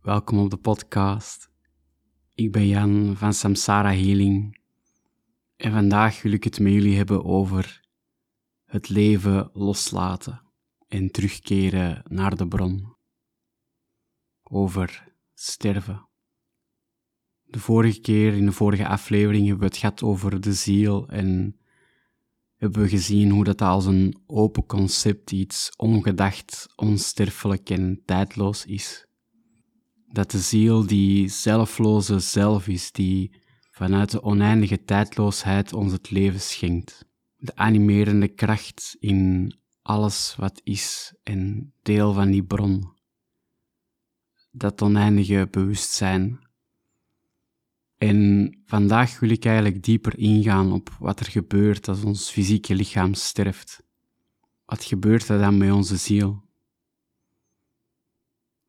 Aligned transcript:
Welkom 0.00 0.38
op 0.38 0.50
de 0.50 0.56
podcast. 0.56 1.50
Ik 2.34 2.52
ben 2.52 2.66
Jan 2.66 3.16
van 3.16 3.32
Samsara 3.32 3.92
Healing 3.92 4.60
en 5.56 5.72
vandaag 5.72 6.22
wil 6.22 6.32
ik 6.32 6.44
het 6.44 6.60
met 6.60 6.72
jullie 6.72 6.96
hebben 6.96 7.24
over 7.24 7.80
het 8.64 8.88
leven 8.88 9.50
loslaten 9.52 10.42
en 10.88 11.10
terugkeren 11.10 12.02
naar 12.08 12.36
de 12.36 12.48
bron. 12.48 12.96
Over 14.42 15.14
sterven. 15.34 16.08
De 17.42 17.58
vorige 17.58 18.00
keer, 18.00 18.34
in 18.34 18.46
de 18.46 18.52
vorige 18.52 18.88
aflevering, 18.88 19.42
hebben 19.46 19.62
we 19.62 19.70
het 19.72 19.76
gehad 19.76 20.02
over 20.02 20.40
de 20.40 20.52
ziel 20.52 21.08
en 21.08 21.56
hebben 22.62 22.82
we 22.82 22.88
gezien 22.88 23.30
hoe 23.30 23.44
dat 23.44 23.62
als 23.62 23.86
een 23.86 24.22
open 24.26 24.66
concept 24.66 25.32
iets 25.32 25.70
ongedacht, 25.76 26.72
onsterfelijk 26.76 27.70
en 27.70 28.02
tijdloos 28.04 28.64
is. 28.64 29.06
Dat 30.06 30.30
de 30.30 30.38
ziel 30.38 30.86
die 30.86 31.28
zelfloze 31.28 32.18
zelf 32.18 32.68
is, 32.68 32.92
die 32.92 33.42
vanuit 33.70 34.10
de 34.10 34.22
oneindige 34.22 34.84
tijdloosheid 34.84 35.72
ons 35.72 35.92
het 35.92 36.10
leven 36.10 36.40
schenkt. 36.40 37.04
De 37.36 37.56
animerende 37.56 38.28
kracht 38.28 38.96
in 38.98 39.52
alles 39.82 40.34
wat 40.36 40.60
is 40.64 41.14
en 41.22 41.72
deel 41.82 42.12
van 42.12 42.30
die 42.30 42.44
bron. 42.44 42.96
Dat 44.50 44.82
oneindige 44.82 45.48
bewustzijn 45.50 46.48
en 48.02 48.52
vandaag 48.66 49.20
wil 49.20 49.30
ik 49.30 49.44
eigenlijk 49.44 49.82
dieper 49.82 50.18
ingaan 50.18 50.72
op 50.72 50.96
wat 50.98 51.20
er 51.20 51.26
gebeurt 51.26 51.88
als 51.88 52.04
ons 52.04 52.30
fysieke 52.30 52.74
lichaam 52.74 53.14
sterft. 53.14 53.82
Wat 54.64 54.84
gebeurt 54.84 55.28
er 55.28 55.38
dan 55.38 55.58
met 55.58 55.72
onze 55.72 55.96
ziel? 55.96 56.42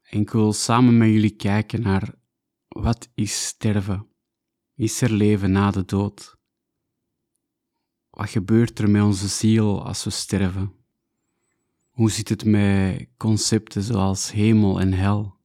En 0.02 0.20
ik 0.22 0.30
wil 0.30 0.54
samen 0.54 0.98
met 0.98 1.10
jullie 1.10 1.36
kijken 1.36 1.82
naar 1.82 2.16
wat 2.68 3.10
is 3.14 3.46
sterven? 3.46 4.08
Is 4.76 5.02
er 5.02 5.12
leven 5.12 5.52
na 5.52 5.72
de 5.72 5.86
dood? 5.86 6.38
Wat 8.10 8.30
gebeurt 8.30 8.80
er 8.80 8.90
met 8.90 9.04
onze 9.04 9.28
ziel 9.28 9.86
als 9.86 10.04
we 10.04 10.10
sterven? 10.10 10.74
Hoe 11.90 12.12
zit 12.12 12.30
het 12.30 12.46
met 12.46 13.08
concepten 13.18 13.82
zoals 13.82 14.32
hemel 14.32 14.80
en 14.80 14.94
hel? 14.94 15.42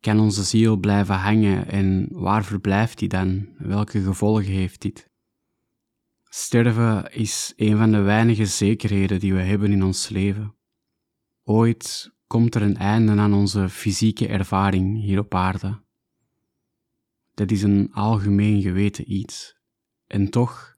Kan 0.00 0.20
onze 0.20 0.42
ziel 0.42 0.76
blijven 0.76 1.14
hangen 1.14 1.68
en 1.68 2.08
waar 2.10 2.44
verblijft 2.44 2.98
die 2.98 3.08
dan? 3.08 3.48
Welke 3.58 4.02
gevolgen 4.02 4.52
heeft 4.52 4.80
dit? 4.80 5.10
Sterven 6.24 7.12
is 7.12 7.52
een 7.56 7.76
van 7.76 7.90
de 7.90 8.00
weinige 8.00 8.46
zekerheden 8.46 9.20
die 9.20 9.34
we 9.34 9.40
hebben 9.40 9.72
in 9.72 9.82
ons 9.82 10.08
leven. 10.08 10.54
Ooit 11.44 12.14
komt 12.26 12.54
er 12.54 12.62
een 12.62 12.76
einde 12.76 13.12
aan 13.12 13.34
onze 13.34 13.68
fysieke 13.68 14.28
ervaring 14.28 15.00
hier 15.00 15.18
op 15.18 15.34
aarde. 15.34 15.82
Dat 17.34 17.50
is 17.50 17.62
een 17.62 17.92
algemeen 17.92 18.62
geweten 18.62 19.12
iets. 19.12 19.56
En 20.06 20.30
toch 20.30 20.76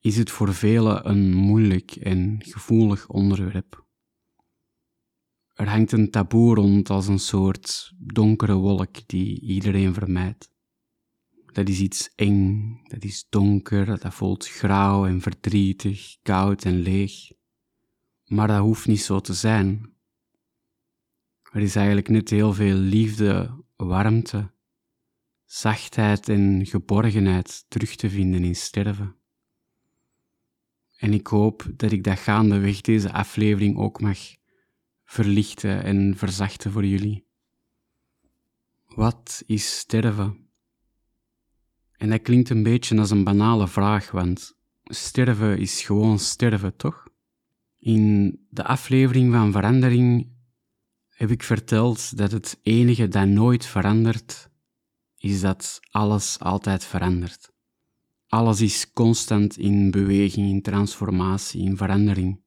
is 0.00 0.16
het 0.16 0.30
voor 0.30 0.54
velen 0.54 1.08
een 1.08 1.34
moeilijk 1.34 1.90
en 1.90 2.36
gevoelig 2.38 3.08
onderwerp. 3.08 3.85
Er 5.56 5.68
hangt 5.68 5.92
een 5.92 6.10
taboe 6.10 6.54
rond 6.54 6.90
als 6.90 7.06
een 7.06 7.18
soort 7.18 7.92
donkere 7.98 8.54
wolk 8.54 9.08
die 9.08 9.40
iedereen 9.40 9.94
vermijdt. 9.94 10.50
Dat 11.52 11.68
is 11.68 11.80
iets 11.80 12.12
eng, 12.14 12.80
dat 12.82 13.04
is 13.04 13.26
donker, 13.28 13.86
dat 14.00 14.14
voelt 14.14 14.48
grauw 14.48 15.06
en 15.06 15.20
verdrietig, 15.20 16.16
koud 16.22 16.64
en 16.64 16.78
leeg. 16.78 17.30
Maar 18.24 18.48
dat 18.48 18.60
hoeft 18.60 18.86
niet 18.86 19.00
zo 19.00 19.20
te 19.20 19.34
zijn. 19.34 19.92
Er 21.52 21.62
is 21.62 21.76
eigenlijk 21.76 22.08
net 22.08 22.30
heel 22.30 22.52
veel 22.52 22.76
liefde, 22.76 23.64
warmte, 23.76 24.52
zachtheid 25.44 26.28
en 26.28 26.66
geborgenheid 26.66 27.64
terug 27.68 27.96
te 27.96 28.10
vinden 28.10 28.44
in 28.44 28.56
sterven. 28.56 29.16
En 30.96 31.12
ik 31.12 31.26
hoop 31.26 31.66
dat 31.76 31.92
ik 31.92 32.04
dat 32.04 32.18
gaandeweg 32.18 32.80
deze 32.80 33.12
aflevering 33.12 33.76
ook 33.76 34.00
mag 34.00 34.18
verlichten 35.06 35.82
en 35.84 36.16
verzachten 36.16 36.70
voor 36.70 36.84
jullie. 36.84 37.26
Wat 38.86 39.42
is 39.46 39.78
sterven? 39.78 40.48
En 41.92 42.10
dat 42.10 42.22
klinkt 42.22 42.50
een 42.50 42.62
beetje 42.62 42.98
als 42.98 43.10
een 43.10 43.24
banale 43.24 43.68
vraag, 43.68 44.10
want 44.10 44.56
sterven 44.84 45.58
is 45.58 45.82
gewoon 45.82 46.18
sterven, 46.18 46.76
toch? 46.76 47.04
In 47.78 48.38
de 48.50 48.64
aflevering 48.64 49.32
van 49.32 49.52
verandering 49.52 50.34
heb 51.08 51.30
ik 51.30 51.42
verteld 51.42 52.16
dat 52.16 52.30
het 52.32 52.58
enige 52.62 53.08
dat 53.08 53.26
nooit 53.26 53.66
verandert, 53.66 54.50
is 55.16 55.40
dat 55.40 55.80
alles 55.90 56.38
altijd 56.38 56.84
verandert. 56.84 57.54
Alles 58.26 58.60
is 58.60 58.92
constant 58.92 59.58
in 59.58 59.90
beweging, 59.90 60.48
in 60.48 60.62
transformatie, 60.62 61.62
in 61.62 61.76
verandering. 61.76 62.44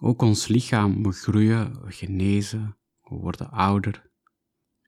Ook 0.00 0.22
ons 0.22 0.46
lichaam, 0.46 1.02
we 1.02 1.12
groeien, 1.12 1.84
we 1.84 1.92
genezen, 1.92 2.76
we 3.02 3.14
worden 3.14 3.50
ouder. 3.50 4.10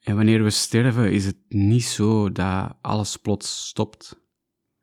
En 0.02 0.16
wanneer 0.16 0.42
we 0.42 0.50
sterven 0.50 1.12
is 1.12 1.24
het 1.24 1.38
niet 1.48 1.84
zo 1.84 2.32
dat 2.32 2.76
alles 2.80 3.16
plots 3.16 3.66
stopt. 3.66 4.20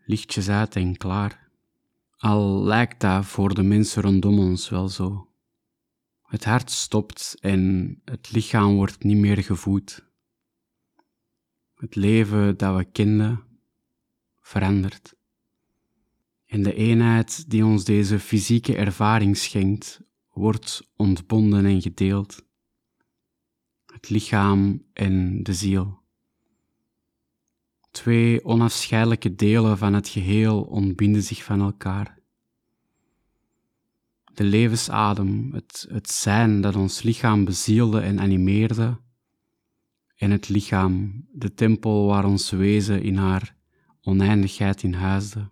Lichtjes 0.05 0.49
uit 0.49 0.75
en 0.75 0.97
klaar. 0.97 1.49
Al 2.17 2.63
lijkt 2.63 2.99
dat 2.99 3.25
voor 3.25 3.53
de 3.53 3.63
mensen 3.63 4.01
rondom 4.01 4.39
ons 4.39 4.69
wel 4.69 4.89
zo. 4.89 5.27
Het 6.23 6.45
hart 6.45 6.71
stopt 6.71 7.35
en 7.39 8.01
het 8.05 8.31
lichaam 8.31 8.75
wordt 8.75 9.03
niet 9.03 9.17
meer 9.17 9.43
gevoed. 9.43 10.05
Het 11.75 11.95
leven 11.95 12.57
dat 12.57 12.75
we 12.75 12.83
kenden 12.83 13.43
verandert. 14.41 15.15
En 16.45 16.63
de 16.63 16.73
eenheid 16.73 17.49
die 17.49 17.65
ons 17.65 17.83
deze 17.83 18.19
fysieke 18.19 18.75
ervaring 18.75 19.37
schenkt, 19.37 20.01
wordt 20.33 20.91
ontbonden 20.95 21.65
en 21.65 21.81
gedeeld. 21.81 22.45
Het 23.85 24.09
lichaam 24.09 24.83
en 24.93 25.43
de 25.43 25.53
ziel. 25.53 26.01
Twee 27.91 28.45
onafscheidelijke 28.45 29.35
delen 29.35 29.77
van 29.77 29.93
het 29.93 30.07
geheel 30.07 30.61
ontbinden 30.61 31.23
zich 31.23 31.43
van 31.43 31.61
elkaar. 31.61 32.21
De 34.33 34.43
levensadem, 34.43 35.53
het, 35.53 35.87
het 35.89 36.11
zijn 36.11 36.61
dat 36.61 36.75
ons 36.75 37.01
lichaam 37.01 37.45
bezielde 37.45 37.99
en 37.99 38.19
animeerde, 38.19 39.01
en 40.15 40.31
het 40.31 40.49
lichaam, 40.49 41.25
de 41.31 41.53
tempel 41.53 42.05
waar 42.05 42.25
ons 42.25 42.49
wezen 42.49 43.03
in 43.03 43.15
haar 43.15 43.55
oneindigheid 44.01 44.83
in 44.83 44.93
huisde, 44.93 45.49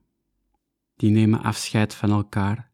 die 0.96 1.12
nemen 1.12 1.42
afscheid 1.42 1.96
van 1.96 2.09
elkaar 2.09 2.70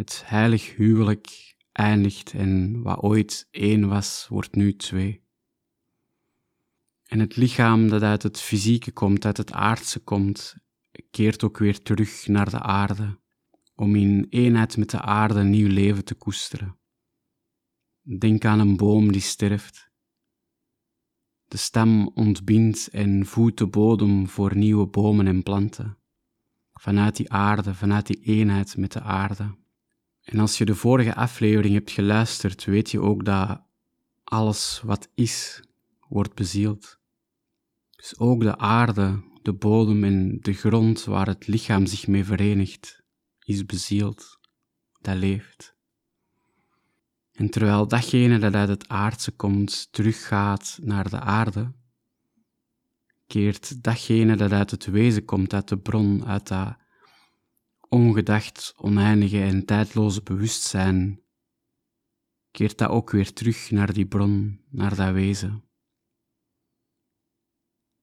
het 0.00 0.22
heilig 0.26 0.76
huwelijk 0.76 1.54
eindigt 1.72 2.32
en 2.32 2.82
wat 2.82 3.02
ooit 3.02 3.48
één 3.50 3.88
was, 3.88 4.26
wordt 4.28 4.54
nu 4.54 4.76
twee. 4.76 5.24
En 7.06 7.18
het 7.18 7.36
lichaam 7.36 7.88
dat 7.88 8.02
uit 8.02 8.22
het 8.22 8.40
fysieke 8.40 8.92
komt, 8.92 9.24
uit 9.24 9.36
het 9.36 9.52
aardse 9.52 10.00
komt, 10.00 10.54
keert 11.10 11.44
ook 11.44 11.58
weer 11.58 11.82
terug 11.82 12.26
naar 12.26 12.50
de 12.50 12.60
aarde, 12.60 13.18
om 13.74 13.94
in 13.94 14.26
eenheid 14.30 14.76
met 14.76 14.90
de 14.90 15.00
aarde 15.00 15.42
nieuw 15.42 15.68
leven 15.68 16.04
te 16.04 16.14
koesteren. 16.14 16.78
Denk 18.18 18.44
aan 18.44 18.60
een 18.60 18.76
boom 18.76 19.12
die 19.12 19.20
sterft. 19.20 19.90
De 21.44 21.56
stam 21.56 22.08
ontbindt 22.14 22.88
en 22.88 23.26
voedt 23.26 23.58
de 23.58 23.66
bodem 23.66 24.28
voor 24.28 24.56
nieuwe 24.56 24.86
bomen 24.86 25.26
en 25.26 25.42
planten. 25.42 25.98
Vanuit 26.72 27.16
die 27.16 27.30
aarde, 27.30 27.74
vanuit 27.74 28.06
die 28.06 28.22
eenheid 28.22 28.76
met 28.76 28.92
de 28.92 29.00
aarde. 29.00 29.58
En 30.30 30.38
als 30.38 30.58
je 30.58 30.64
de 30.64 30.74
vorige 30.74 31.14
aflevering 31.14 31.74
hebt 31.74 31.90
geluisterd, 31.90 32.64
weet 32.64 32.90
je 32.90 33.00
ook 33.00 33.24
dat 33.24 33.62
alles 34.24 34.80
wat 34.84 35.08
is, 35.14 35.62
wordt 36.08 36.34
bezield. 36.34 36.98
Dus 37.96 38.18
ook 38.18 38.40
de 38.40 38.56
aarde, 38.58 39.22
de 39.42 39.52
bodem 39.52 40.04
en 40.04 40.38
de 40.40 40.52
grond 40.52 41.04
waar 41.04 41.26
het 41.26 41.46
lichaam 41.46 41.86
zich 41.86 42.06
mee 42.06 42.24
verenigt, 42.24 43.02
is 43.44 43.66
bezield, 43.66 44.38
dat 45.00 45.16
leeft. 45.16 45.76
En 47.32 47.50
terwijl 47.50 47.88
datgene 47.88 48.38
dat 48.38 48.54
uit 48.54 48.68
het 48.68 48.88
aardse 48.88 49.30
komt 49.30 49.92
teruggaat 49.92 50.78
naar 50.82 51.10
de 51.10 51.20
aarde, 51.20 51.72
keert 53.26 53.82
datgene 53.82 54.36
dat 54.36 54.52
uit 54.52 54.70
het 54.70 54.86
wezen 54.86 55.24
komt, 55.24 55.54
uit 55.54 55.68
de 55.68 55.78
bron, 55.78 56.24
uit 56.24 56.48
dat 56.48 56.76
ongedacht, 57.90 58.74
oneindige 58.76 59.42
en 59.42 59.64
tijdloze 59.64 60.22
bewustzijn, 60.22 61.20
keert 62.50 62.78
dat 62.78 62.88
ook 62.88 63.10
weer 63.10 63.32
terug 63.32 63.70
naar 63.70 63.92
die 63.92 64.06
bron, 64.06 64.60
naar 64.68 64.96
dat 64.96 65.12
wezen. 65.12 65.64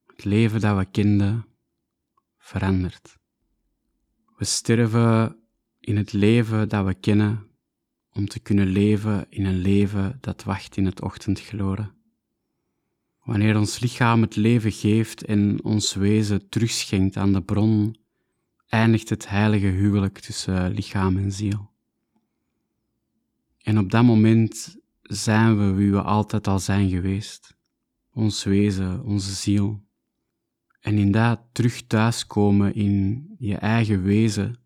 Het 0.05 0.23
leven 0.23 0.61
dat 0.61 0.77
we 0.77 0.85
kenden 0.85 1.45
verandert. 2.37 3.17
We 4.37 4.45
sterven 4.45 5.39
in 5.79 5.97
het 5.97 6.13
leven 6.13 6.69
dat 6.69 6.85
we 6.85 6.93
kennen, 6.93 7.47
om 8.11 8.27
te 8.27 8.39
kunnen 8.39 8.67
leven 8.67 9.25
in 9.29 9.45
een 9.45 9.59
leven 9.59 10.17
dat 10.21 10.43
wacht 10.43 10.77
in 10.77 10.85
het 10.85 11.01
ochtendgloren. 11.01 11.95
Wanneer 13.23 13.57
ons 13.57 13.79
lichaam 13.79 14.21
het 14.21 14.35
leven 14.35 14.71
geeft 14.71 15.23
en 15.23 15.63
ons 15.63 15.93
wezen 15.93 16.49
terugschenkt 16.49 17.17
aan 17.17 17.33
de 17.33 17.41
bron, 17.41 17.95
eindigt 18.67 19.09
het 19.09 19.29
heilige 19.29 19.67
huwelijk 19.67 20.19
tussen 20.19 20.71
lichaam 20.71 21.17
en 21.17 21.31
ziel. 21.31 21.71
En 23.57 23.77
op 23.77 23.91
dat 23.91 24.03
moment 24.03 24.77
zijn 25.01 25.57
we 25.57 25.71
wie 25.73 25.91
we 25.91 26.01
altijd 26.01 26.47
al 26.47 26.59
zijn 26.59 26.89
geweest, 26.89 27.57
ons 28.11 28.43
wezen, 28.43 29.03
onze 29.03 29.33
ziel. 29.33 29.85
En 30.79 30.97
in 30.97 31.11
dat 31.11 31.39
terug 31.51 31.81
thuiskomen 31.81 32.73
in 32.73 33.25
je 33.37 33.55
eigen 33.55 34.03
wezen, 34.03 34.59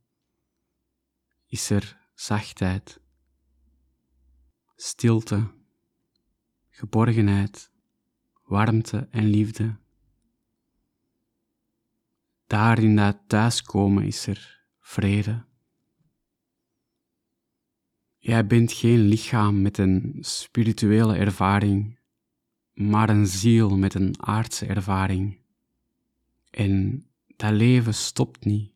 is 1.48 1.70
er 1.70 1.98
zachtheid, 2.14 3.00
stilte, 4.76 5.48
geborgenheid, 6.70 7.72
warmte 8.44 9.08
en 9.12 9.26
liefde. 9.26 9.76
Daar 12.52 12.84
in 12.84 12.96
dat 12.96 13.18
thuiskomen 13.28 14.06
is 14.06 14.28
er 14.28 14.66
vrede. 14.80 15.46
Jij 18.18 18.48
bent 18.48 18.72
geen 18.72 19.00
lichaam 19.00 19.62
met 19.62 19.78
een 19.78 20.18
spirituele 20.20 21.16
ervaring, 21.16 22.00
maar 22.74 23.10
een 23.10 23.28
ziel 23.28 23.78
met 23.78 23.94
een 23.94 24.16
aardse 24.20 24.66
ervaring. 24.66 25.40
En 26.50 27.06
dat 27.36 27.52
leven 27.52 27.94
stopt 27.94 28.46
niet, 28.46 28.72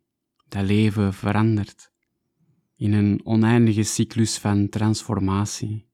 dat 0.47 0.63
leven 0.65 1.13
verandert 1.13 1.91
in 2.75 2.93
een 2.93 3.21
oneindige 3.23 3.83
cyclus 3.83 4.37
van 4.37 4.69
transformatie. 4.69 5.87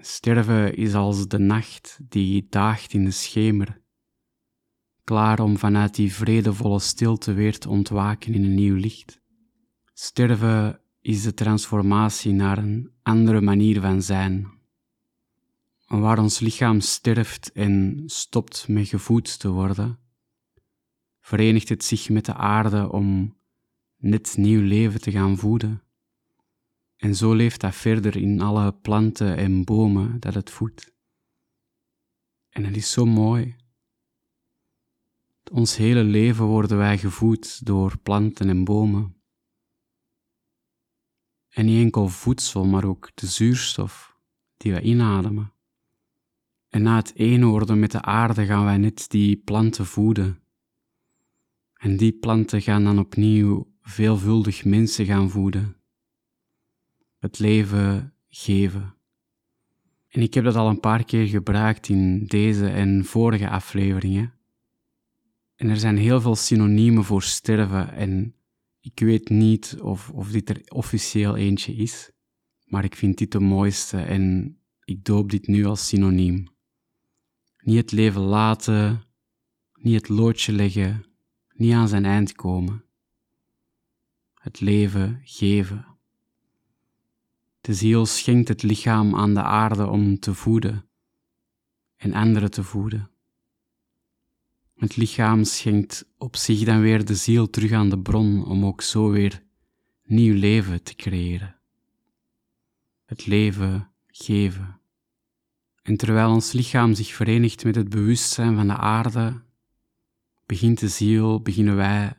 Sterven 0.00 0.76
is 0.76 0.94
als 0.94 1.28
de 1.28 1.38
nacht 1.38 1.98
die 2.02 2.46
daagt 2.48 2.92
in 2.92 3.04
de 3.04 3.10
schemer, 3.10 3.82
klaar 5.04 5.40
om 5.40 5.58
vanuit 5.58 5.94
die 5.94 6.12
vredevolle 6.12 6.80
stilte 6.80 7.32
weer 7.32 7.58
te 7.58 7.68
ontwaken 7.68 8.34
in 8.34 8.44
een 8.44 8.54
nieuw 8.54 8.76
licht. 8.76 9.20
Sterven 9.92 10.80
is 11.00 11.22
de 11.22 11.34
transformatie 11.34 12.32
naar 12.32 12.58
een 12.58 12.90
andere 13.02 13.40
manier 13.40 13.80
van 13.80 14.02
zijn. 14.02 14.52
Waar 15.86 16.18
ons 16.18 16.38
lichaam 16.38 16.80
sterft 16.80 17.52
en 17.52 18.02
stopt 18.06 18.68
met 18.68 18.88
gevoed 18.88 19.38
te 19.38 19.48
worden, 19.48 19.98
verenigt 21.20 21.68
het 21.68 21.84
zich 21.84 22.08
met 22.08 22.24
de 22.24 22.34
aarde 22.34 22.92
om 22.92 23.36
net 23.96 24.36
nieuw 24.36 24.62
leven 24.62 25.00
te 25.00 25.10
gaan 25.10 25.36
voeden. 25.36 25.82
En 26.96 27.14
zo 27.14 27.32
leeft 27.32 27.60
dat 27.60 27.74
verder 27.74 28.16
in 28.16 28.40
alle 28.40 28.72
planten 28.72 29.36
en 29.36 29.64
bomen 29.64 30.20
dat 30.20 30.34
het 30.34 30.50
voedt. 30.50 30.92
En 32.48 32.64
het 32.64 32.76
is 32.76 32.92
zo 32.92 33.06
mooi. 33.06 33.56
Ons 35.54 35.76
hele 35.76 36.02
leven 36.02 36.44
worden 36.44 36.76
wij 36.76 36.98
gevoed 36.98 37.66
door 37.66 37.98
planten 37.98 38.48
en 38.48 38.64
bomen. 38.64 39.16
En 41.48 41.64
niet 41.64 41.82
enkel 41.82 42.08
voedsel, 42.08 42.64
maar 42.64 42.84
ook 42.84 43.10
de 43.14 43.26
zuurstof 43.26 44.18
die 44.56 44.72
we 44.72 44.80
inademen. 44.80 45.52
En 46.68 46.82
na 46.82 46.96
het 46.96 47.12
één 47.12 47.44
worden 47.44 47.78
met 47.78 47.90
de 47.90 48.02
aarde 48.02 48.46
gaan 48.46 48.64
wij 48.64 48.78
net 48.78 49.10
die 49.10 49.36
planten 49.36 49.86
voeden. 49.86 50.42
En 51.74 51.96
die 51.96 52.12
planten 52.12 52.62
gaan 52.62 52.84
dan 52.84 52.98
opnieuw 52.98 53.72
veelvuldig 53.80 54.64
mensen 54.64 55.06
gaan 55.06 55.30
voeden. 55.30 55.76
Het 57.18 57.38
leven 57.38 58.14
geven. 58.28 58.94
En 60.08 60.22
ik 60.22 60.34
heb 60.34 60.44
dat 60.44 60.56
al 60.56 60.68
een 60.68 60.80
paar 60.80 61.04
keer 61.04 61.26
gebruikt 61.26 61.88
in 61.88 62.26
deze 62.26 62.68
en 62.68 63.04
vorige 63.04 63.48
afleveringen. 63.48 64.33
En 65.64 65.70
er 65.70 65.78
zijn 65.78 65.96
heel 65.96 66.20
veel 66.20 66.36
synoniemen 66.36 67.04
voor 67.04 67.22
sterven 67.22 67.92
en 67.92 68.34
ik 68.80 69.00
weet 69.00 69.28
niet 69.28 69.76
of, 69.80 70.10
of 70.10 70.30
dit 70.30 70.48
er 70.48 70.62
officieel 70.68 71.36
eentje 71.36 71.74
is, 71.74 72.10
maar 72.64 72.84
ik 72.84 72.96
vind 72.96 73.18
dit 73.18 73.32
de 73.32 73.40
mooiste 73.40 74.00
en 74.00 74.56
ik 74.84 75.04
doop 75.04 75.30
dit 75.30 75.46
nu 75.46 75.64
als 75.64 75.88
synoniem. 75.88 76.48
Niet 77.58 77.76
het 77.76 77.92
leven 77.92 78.20
laten, 78.20 79.04
niet 79.74 79.94
het 79.94 80.08
loodje 80.08 80.52
leggen, 80.52 81.04
niet 81.54 81.72
aan 81.72 81.88
zijn 81.88 82.04
eind 82.04 82.32
komen. 82.32 82.84
Het 84.34 84.60
leven 84.60 85.20
geven. 85.22 85.86
De 87.60 87.74
ziel 87.74 88.06
schenkt 88.06 88.48
het 88.48 88.62
lichaam 88.62 89.14
aan 89.14 89.34
de 89.34 89.42
aarde 89.42 89.86
om 89.86 90.18
te 90.18 90.34
voeden 90.34 90.88
en 91.96 92.14
anderen 92.14 92.50
te 92.50 92.62
voeden. 92.62 93.13
Het 94.74 94.96
lichaam 94.96 95.44
schenkt 95.44 96.06
op 96.18 96.36
zich 96.36 96.64
dan 96.64 96.80
weer 96.80 97.04
de 97.04 97.14
ziel 97.14 97.50
terug 97.50 97.72
aan 97.72 97.88
de 97.88 97.98
bron 97.98 98.44
om 98.44 98.64
ook 98.64 98.82
zo 98.82 99.10
weer 99.10 99.42
nieuw 100.02 100.34
leven 100.34 100.82
te 100.82 100.94
creëren. 100.94 101.60
Het 103.04 103.26
leven 103.26 103.90
geven. 104.06 104.80
En 105.82 105.96
terwijl 105.96 106.30
ons 106.30 106.52
lichaam 106.52 106.94
zich 106.94 107.14
verenigt 107.14 107.64
met 107.64 107.74
het 107.74 107.88
bewustzijn 107.88 108.56
van 108.56 108.66
de 108.66 108.76
aarde, 108.76 109.42
begint 110.46 110.80
de 110.80 110.88
ziel, 110.88 111.42
beginnen 111.42 111.76
wij 111.76 112.16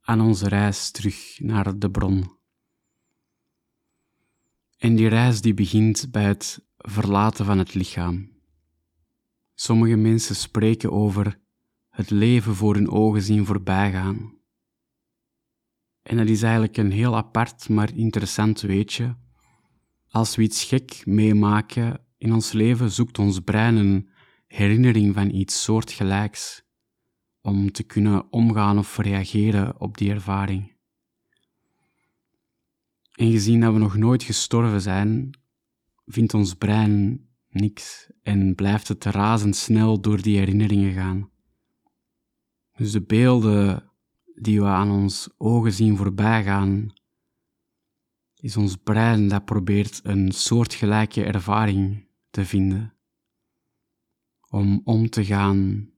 aan 0.00 0.20
onze 0.20 0.48
reis 0.48 0.90
terug 0.90 1.38
naar 1.40 1.78
de 1.78 1.90
bron. 1.90 2.36
En 4.78 4.96
die 4.96 5.08
reis 5.08 5.40
die 5.40 5.54
begint 5.54 6.10
bij 6.10 6.24
het 6.24 6.64
verlaten 6.76 7.44
van 7.44 7.58
het 7.58 7.74
lichaam. 7.74 8.36
Sommige 9.54 9.96
mensen 9.96 10.36
spreken 10.36 10.92
over 10.92 11.40
het 11.98 12.10
leven 12.10 12.54
voor 12.54 12.74
hun 12.74 12.90
ogen 12.90 13.22
zien 13.22 13.46
voorbijgaan. 13.46 14.34
En 16.02 16.16
dat 16.16 16.28
is 16.28 16.42
eigenlijk 16.42 16.76
een 16.76 16.90
heel 16.90 17.16
apart, 17.16 17.68
maar 17.68 17.96
interessant 17.96 18.60
weetje. 18.60 19.16
Als 20.08 20.36
we 20.36 20.42
iets 20.42 20.64
gek 20.64 21.02
meemaken 21.06 22.04
in 22.16 22.32
ons 22.32 22.52
leven, 22.52 22.90
zoekt 22.90 23.18
ons 23.18 23.40
brein 23.40 23.76
een 23.76 24.08
herinnering 24.46 25.14
van 25.14 25.30
iets 25.30 25.62
soortgelijks 25.62 26.62
om 27.40 27.72
te 27.72 27.82
kunnen 27.82 28.32
omgaan 28.32 28.78
of 28.78 28.98
reageren 28.98 29.80
op 29.80 29.96
die 29.96 30.10
ervaring. 30.10 30.76
En 33.12 33.30
gezien 33.30 33.60
dat 33.60 33.72
we 33.72 33.78
nog 33.78 33.96
nooit 33.96 34.22
gestorven 34.22 34.80
zijn, 34.80 35.38
vindt 36.06 36.34
ons 36.34 36.54
brein 36.54 37.26
niks 37.48 38.10
en 38.22 38.54
blijft 38.54 38.88
het 38.88 39.04
razendsnel 39.04 40.00
door 40.00 40.22
die 40.22 40.38
herinneringen 40.38 40.92
gaan. 40.92 41.36
Dus 42.78 42.92
de 42.92 43.02
beelden 43.02 43.90
die 44.34 44.60
we 44.60 44.66
aan 44.66 44.90
ons 44.90 45.28
ogen 45.36 45.72
zien 45.72 45.96
voorbijgaan, 45.96 46.92
is 48.36 48.56
ons 48.56 48.76
brein 48.76 49.28
dat 49.28 49.44
probeert 49.44 50.00
een 50.02 50.32
soortgelijke 50.32 51.24
ervaring 51.24 52.06
te 52.30 52.44
vinden. 52.44 52.94
Om 54.48 54.80
om 54.84 55.10
te 55.10 55.24
gaan 55.24 55.90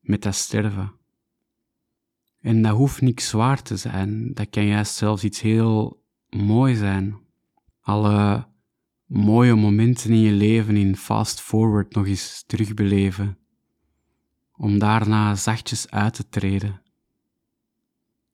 met 0.00 0.22
dat 0.22 0.34
sterven. 0.34 0.92
En 2.40 2.62
dat 2.62 2.76
hoeft 2.76 3.00
niks 3.00 3.28
zwaar 3.28 3.62
te 3.62 3.76
zijn, 3.76 4.34
dat 4.34 4.50
kan 4.50 4.66
juist 4.66 4.94
zelfs 4.94 5.24
iets 5.24 5.40
heel 5.40 6.04
mooi 6.28 6.74
zijn. 6.74 7.18
Alle 7.80 8.48
mooie 9.04 9.54
momenten 9.54 10.10
in 10.10 10.20
je 10.20 10.32
leven 10.32 10.76
in 10.76 10.96
fast 10.96 11.40
forward 11.40 11.94
nog 11.94 12.06
eens 12.06 12.44
terugbeleven 12.46 13.38
om 14.56 14.78
daarna 14.78 15.34
zachtjes 15.34 15.90
uit 15.90 16.14
te 16.14 16.28
treden. 16.28 16.82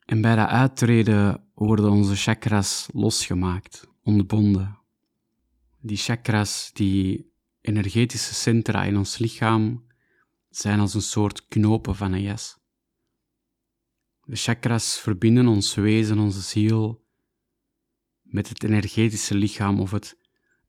En 0.05 0.21
bij 0.21 0.37
dat 0.37 0.49
uittreden 0.49 1.45
worden 1.55 1.91
onze 1.91 2.17
chakras 2.17 2.89
losgemaakt, 2.93 3.89
ontbonden. 4.03 4.79
Die 5.81 5.97
chakras, 5.97 6.71
die 6.73 7.33
energetische 7.61 8.35
centra 8.35 8.85
in 8.85 8.97
ons 8.97 9.19
lichaam, 9.19 9.87
zijn 10.51 10.81
als 10.81 10.95
een 10.95 11.03
soort 11.03 11.49
knopen 11.49 11.97
van 11.97 12.13
een 12.13 12.23
jas. 12.23 12.61
De 14.25 14.37
chakras 14.37 15.01
verbinden 15.01 15.47
ons 15.47 15.75
wezen, 15.75 16.19
onze 16.19 16.41
ziel, 16.41 17.05
met 18.23 18.49
het 18.49 18.63
energetische 18.63 19.35
lichaam 19.35 19.81
of 19.81 19.91
het 19.91 20.17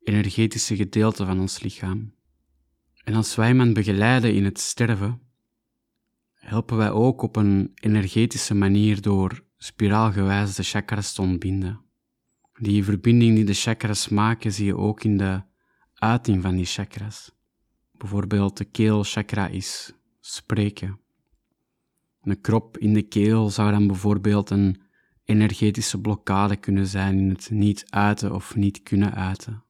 energetische 0.03 0.75
gedeelte 0.75 1.25
van 1.25 1.39
ons 1.39 1.61
lichaam. 1.61 2.13
En 3.03 3.13
als 3.13 3.35
wij 3.35 3.53
men 3.53 3.73
begeleiden 3.73 4.33
in 4.33 4.45
het 4.45 4.59
sterven, 4.59 5.21
helpen 6.43 6.77
wij 6.77 6.91
ook 6.91 7.21
op 7.21 7.35
een 7.35 7.71
energetische 7.73 8.53
manier 8.53 9.01
door 9.01 9.43
spiraalgewijs 9.57 10.55
de 10.55 10.63
chakras 10.63 11.13
te 11.13 11.21
ontbinden. 11.21 11.81
Die 12.59 12.83
verbinding 12.83 13.35
die 13.35 13.45
de 13.45 13.53
chakras 13.53 14.09
maken, 14.09 14.53
zie 14.53 14.65
je 14.65 14.77
ook 14.77 15.03
in 15.03 15.17
de 15.17 15.41
uiting 15.93 16.41
van 16.41 16.55
die 16.55 16.65
chakras. 16.65 17.31
Bijvoorbeeld 17.91 18.57
de 18.57 18.65
keelchakra 18.65 19.47
is 19.47 19.93
spreken. 20.19 20.99
Een 22.21 22.41
krop 22.41 22.77
in 22.77 22.93
de 22.93 23.01
keel 23.01 23.49
zou 23.49 23.71
dan 23.71 23.87
bijvoorbeeld 23.87 24.49
een 24.49 24.81
energetische 25.23 26.01
blokkade 26.01 26.55
kunnen 26.55 26.87
zijn 26.87 27.17
in 27.17 27.29
het 27.29 27.49
niet 27.49 27.85
uiten 27.89 28.33
of 28.33 28.55
niet 28.55 28.83
kunnen 28.83 29.13
uiten. 29.13 29.63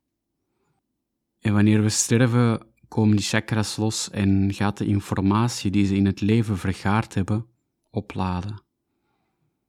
En 1.40 1.54
wanneer 1.54 1.82
we 1.82 1.90
sterven, 1.90 2.73
komen 2.94 3.16
die 3.16 3.26
chakras 3.26 3.78
los 3.78 4.10
en 4.10 4.54
gaat 4.54 4.78
de 4.78 4.86
informatie 4.86 5.72
die 5.72 5.86
ze 5.86 5.96
in 5.96 6.06
het 6.06 6.22
leven 6.22 6.58
vergaard 6.58 7.14
hebben 7.14 7.46
opladen. 7.90 8.62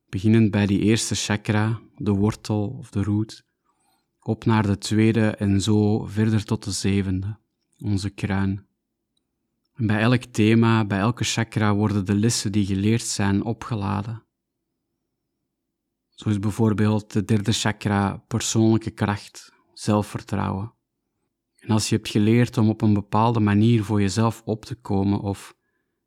Beginnend 0.09 0.51
bij 0.51 0.67
die 0.67 0.81
eerste 0.81 1.15
chakra, 1.15 1.81
de 1.97 2.11
wortel 2.11 2.69
of 2.79 2.91
de 2.91 3.03
root, 3.03 3.45
op 4.21 4.45
naar 4.45 4.67
de 4.67 4.79
tweede 4.79 5.31
en 5.31 5.61
zo 5.61 6.05
verder 6.05 6.45
tot 6.45 6.65
de 6.65 6.71
zevende, 6.71 7.39
onze 7.79 8.11
kruin. 8.11 8.67
En 9.75 9.87
bij 9.87 10.01
elk 10.01 10.23
thema, 10.25 10.85
bij 10.85 10.99
elke 10.99 11.25
chakra 11.25 11.75
worden 11.75 12.05
de 12.05 12.15
lessen 12.15 12.53
die 12.53 12.67
geleerd 12.67 13.03
zijn 13.03 13.43
opgeladen. 13.43 14.23
Zo 16.09 16.29
is 16.29 16.39
bijvoorbeeld 16.39 17.13
de 17.13 17.25
derde 17.25 17.53
chakra 17.53 18.17
persoonlijke 18.17 18.91
kracht, 18.91 19.53
zelfvertrouwen. 19.75 20.74
En 21.65 21.71
als 21.71 21.89
je 21.89 21.97
hebt 21.97 22.09
geleerd 22.09 22.59
om 22.59 22.69
op 22.69 22.81
een 22.83 22.95
bepaalde 22.95 23.41
manier 23.41 23.85
voor 23.85 24.01
jezelf 24.01 24.43
op 24.45 24.65
te 24.65 24.75
komen 24.75 25.21
of 25.21 25.57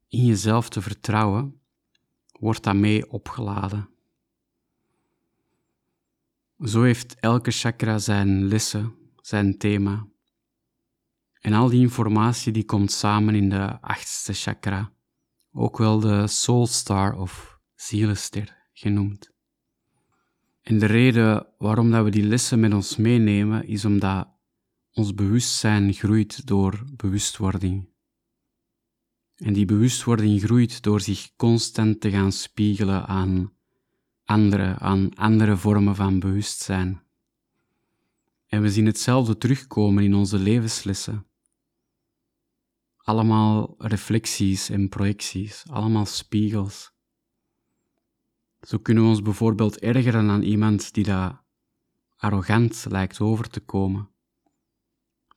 in 0.08 0.26
jezelf 0.26 0.70
te 0.70 0.82
vertrouwen, 0.82 1.62
wordt 2.40 2.64
dat 2.64 2.76
mee 2.76 3.12
opgeladen. 3.12 3.90
Zo 6.64 6.84
heeft 6.84 7.16
elke 7.20 7.52
chakra 7.52 7.98
zijn 7.98 8.48
lessen, 8.48 8.96
zijn 9.16 9.58
thema. 9.58 10.08
En 11.40 11.54
al 11.54 11.70
die 11.70 11.82
informatie 11.82 12.52
die 12.52 12.66
komt 12.66 12.92
samen 12.92 13.36
in 13.36 13.50
de 13.50 13.82
achtste 13.82 14.34
chakra, 14.34 14.92
ook 15.52 15.78
wel 15.78 16.00
de 16.00 16.28
soul 16.28 16.68
star 16.68 17.20
of 17.20 17.60
zielenster 17.76 18.58
genoemd. 18.74 19.32
En 20.62 20.80
de 20.80 20.86
reden 20.86 21.48
waarom 21.58 21.92
dat 21.92 22.04
we 22.04 22.10
die 22.10 22.24
lessen 22.24 22.60
met 22.60 22.74
ons 22.74 22.98
meenemen, 22.98 23.68
is 23.68 23.86
omdat 23.86 24.36
ons 24.98 25.14
bewustzijn 25.14 25.94
groeit 25.94 26.48
door 26.48 26.84
bewustwording. 26.96 27.90
En 29.36 29.54
die 29.54 29.66
bewustwording 29.66 30.42
groeit 30.42 30.82
door 30.82 31.02
zich 31.02 31.36
constant 31.36 32.02
te 32.02 32.10
gaan 32.10 32.32
spiegelen 32.32 33.06
aan 33.06 33.54
andere, 34.26 34.78
aan 34.80 35.16
andere 35.16 35.58
vormen 35.58 35.96
van 35.96 36.20
bewustzijn. 36.20 37.02
En 38.48 38.62
we 38.62 38.72
zien 38.72 38.86
hetzelfde 38.86 39.38
terugkomen 39.38 40.04
in 40.04 40.16
onze 40.16 40.40
levenslessen. 40.40 41.26
Allemaal 42.98 43.76
reflecties 43.78 44.70
en 44.70 44.90
projecties, 44.90 45.64
allemaal 45.70 46.06
spiegels. 46.06 46.92
Zo 48.62 48.78
kunnen 48.78 49.04
we 49.04 49.10
ons 49.10 49.22
bijvoorbeeld 49.22 49.80
ergeren 49.80 50.30
aan 50.30 50.42
iemand 50.42 50.94
die 50.94 51.04
daar 51.04 51.44
arrogant 52.16 52.86
lijkt 52.90 53.20
over 53.20 53.50
te 53.50 53.60
komen, 53.60 54.10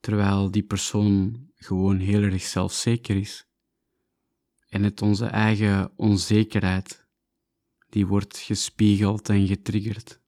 terwijl 0.01 0.51
die 0.51 0.63
persoon 0.63 1.49
gewoon 1.55 1.99
heel 1.99 2.23
erg 2.23 2.43
zelfzeker 2.43 3.17
is. 3.17 3.47
En 4.69 4.83
het 4.83 5.03
onze 5.03 5.27
eigen 5.27 5.93
onzekerheid, 5.97 7.07
die 7.89 8.07
wordt 8.07 8.39
gespiegeld 8.39 9.29
en 9.29 9.47
getriggerd. 9.47 10.21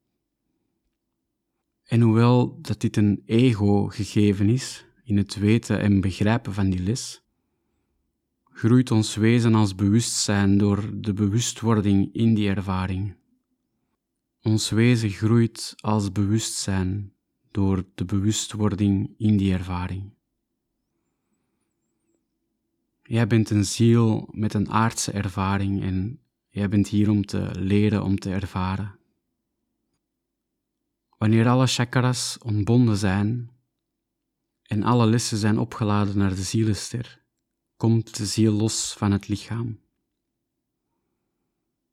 En 1.84 2.00
hoewel 2.00 2.58
dat 2.60 2.80
dit 2.80 2.96
een 2.96 3.22
ego 3.26 3.86
gegeven 3.86 4.48
is, 4.48 4.84
in 5.04 5.16
het 5.16 5.34
weten 5.34 5.80
en 5.80 6.00
begrijpen 6.00 6.54
van 6.54 6.70
die 6.70 6.80
les, 6.80 7.22
groeit 8.44 8.90
ons 8.90 9.16
wezen 9.16 9.54
als 9.54 9.74
bewustzijn 9.74 10.58
door 10.58 10.90
de 11.00 11.12
bewustwording 11.12 12.14
in 12.14 12.34
die 12.34 12.48
ervaring. 12.48 13.16
Ons 14.42 14.70
wezen 14.70 15.10
groeit 15.10 15.74
als 15.76 16.12
bewustzijn 16.12 17.12
door 17.52 17.84
de 17.94 18.04
bewustwording 18.04 19.14
in 19.18 19.36
die 19.36 19.52
ervaring. 19.52 20.10
Jij 23.02 23.26
bent 23.26 23.50
een 23.50 23.64
ziel 23.64 24.28
met 24.30 24.54
een 24.54 24.70
aardse 24.70 25.12
ervaring 25.12 25.82
en 25.82 26.20
jij 26.48 26.68
bent 26.68 26.88
hier 26.88 27.10
om 27.10 27.26
te 27.26 27.50
leren, 27.58 28.02
om 28.02 28.18
te 28.18 28.30
ervaren. 28.30 28.98
Wanneer 31.18 31.48
alle 31.48 31.66
chakras 31.66 32.38
ontbonden 32.38 32.96
zijn 32.96 33.50
en 34.62 34.82
alle 34.82 35.06
lessen 35.06 35.38
zijn 35.38 35.58
opgeladen 35.58 36.18
naar 36.18 36.34
de 36.34 36.42
zielenster, 36.42 37.22
komt 37.76 38.16
de 38.16 38.26
ziel 38.26 38.52
los 38.52 38.94
van 38.98 39.12
het 39.12 39.28
lichaam. 39.28 39.80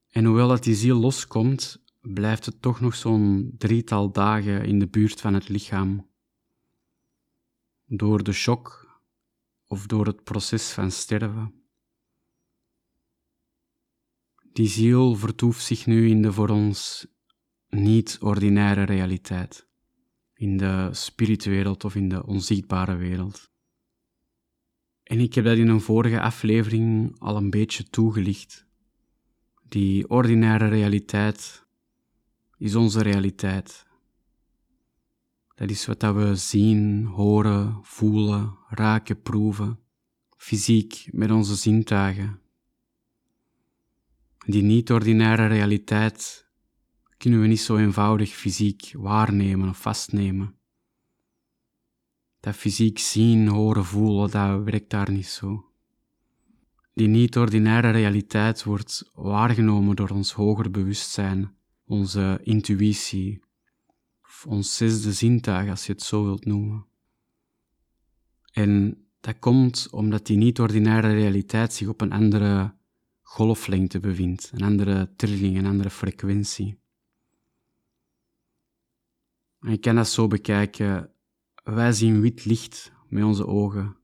En 0.09 0.25
hoewel 0.25 0.47
dat 0.47 0.63
die 0.63 0.75
ziel 0.75 0.97
loskomt, 0.97 1.81
blijft 2.13 2.45
het 2.45 2.61
toch 2.61 2.79
nog 2.79 2.95
zo'n 2.95 3.53
drietal 3.57 4.11
dagen 4.11 4.65
in 4.65 4.79
de 4.79 4.87
buurt 4.87 5.21
van 5.21 5.33
het 5.33 5.49
lichaam. 5.49 6.07
Door 7.85 8.23
de 8.23 8.31
shock 8.31 8.87
of 9.67 9.85
door 9.85 10.05
het 10.05 10.23
proces 10.23 10.71
van 10.71 10.91
sterven. 10.91 11.53
Die 14.51 14.67
ziel 14.67 15.15
vertoeft 15.15 15.63
zich 15.63 15.85
nu 15.85 16.09
in 16.09 16.21
de 16.21 16.33
voor 16.33 16.49
ons 16.49 17.07
niet 17.69 18.17
ordinaire 18.21 18.83
realiteit, 18.83 19.67
in 20.33 20.57
de 20.57 20.89
spiritwereld 20.91 21.83
of 21.83 21.95
in 21.95 22.09
de 22.09 22.25
onzichtbare 22.25 22.95
wereld. 22.95 23.51
En 25.03 25.19
ik 25.19 25.33
heb 25.33 25.45
dat 25.45 25.57
in 25.57 25.67
een 25.67 25.81
vorige 25.81 26.21
aflevering 26.21 27.15
al 27.19 27.37
een 27.37 27.49
beetje 27.49 27.89
toegelicht. 27.89 28.67
Die 29.67 30.09
ordinaire 30.09 30.67
realiteit 30.67 31.67
is 32.59 32.75
onze 32.75 33.01
realiteit. 33.01 33.87
Dat 35.55 35.69
is 35.69 35.85
wat 35.85 36.01
we 36.01 36.35
zien, 36.35 37.05
horen, 37.05 37.79
voelen, 37.81 38.57
raken, 38.67 39.21
proeven, 39.21 39.79
fysiek 40.37 41.07
met 41.11 41.31
onze 41.31 41.55
zintuigen. 41.55 42.41
Die 44.45 44.63
niet-ordinaire 44.63 45.47
realiteit 45.47 46.47
kunnen 47.17 47.41
we 47.41 47.47
niet 47.47 47.59
zo 47.59 47.77
eenvoudig 47.77 48.29
fysiek 48.29 48.91
waarnemen 48.93 49.69
of 49.69 49.81
vastnemen. 49.81 50.55
Dat 52.39 52.55
fysiek 52.55 52.99
zien, 52.99 53.47
horen, 53.47 53.85
voelen, 53.85 54.31
dat 54.31 54.63
werkt 54.63 54.89
daar 54.89 55.11
niet 55.11 55.27
zo. 55.27 55.71
Die 56.93 57.07
niet-ordinaire 57.07 57.89
realiteit 57.89 58.63
wordt 58.63 59.11
waargenomen 59.13 59.95
door 59.95 60.09
ons 60.09 60.33
hoger 60.33 60.71
bewustzijn, 60.71 61.57
onze 61.89 62.39
intuïtie, 62.43 63.41
of 64.24 64.46
ons 64.48 64.77
zesde 64.77 65.13
zintuig, 65.13 65.69
als 65.69 65.86
je 65.86 65.91
het 65.91 66.01
zo 66.01 66.24
wilt 66.24 66.46
noemen. 66.46 66.86
En 68.51 69.03
dat 69.19 69.39
komt 69.39 69.88
omdat 69.91 70.25
die 70.25 70.38
niet-ordinaire 70.38 71.13
realiteit 71.13 71.74
zich 71.74 71.88
op 71.88 72.01
een 72.01 72.12
andere 72.12 72.75
golflengte 73.22 74.00
bevindt, 74.00 74.51
een 74.53 74.63
andere 74.63 75.13
trilling, 75.15 75.58
een 75.58 75.65
andere 75.65 75.89
frequentie. 75.89 76.79
En 79.60 79.72
je 79.72 79.77
kan 79.77 79.96
dat 79.96 80.08
zo 80.10 80.27
bekijken 80.27 81.13
wij 81.63 81.91
zien 81.91 82.22
wit 82.22 82.46
licht 82.46 82.91
met 83.08 83.24
onze 83.24 83.48
ogen. 83.48 83.98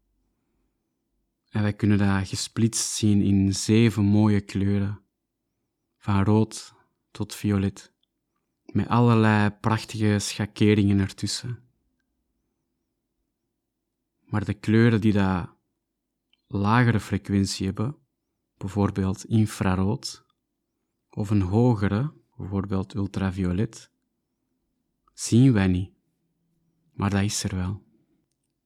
En 1.50 1.62
wij 1.62 1.74
kunnen 1.74 1.98
dat 1.98 2.28
gesplitst 2.28 2.90
zien 2.90 3.22
in 3.22 3.54
zeven 3.54 4.04
mooie 4.04 4.42
kleuren, 4.42 5.02
van 5.98 6.24
rood 6.24 6.75
tot 7.16 7.36
violet, 7.36 7.94
met 8.66 8.88
allerlei 8.88 9.50
prachtige 9.50 10.20
schakeringen 10.20 11.00
ertussen. 11.00 11.60
Maar 14.20 14.46
de 14.46 14.54
kleuren 14.54 15.02
die 15.02 15.14
dat 15.14 15.50
lagere 16.48 17.00
frequentie 17.00 17.66
hebben, 17.66 17.98
bijvoorbeeld 18.58 19.26
infrarood, 19.26 20.26
of 21.10 21.30
een 21.30 21.42
hogere, 21.42 22.14
bijvoorbeeld 22.38 22.94
ultraviolet, 22.94 23.92
zien 25.14 25.54
wij 25.54 25.68
niet 25.68 25.96
maar 26.96 27.10
dat 27.10 27.22
is 27.22 27.44
er 27.44 27.56
wel. 27.56 27.84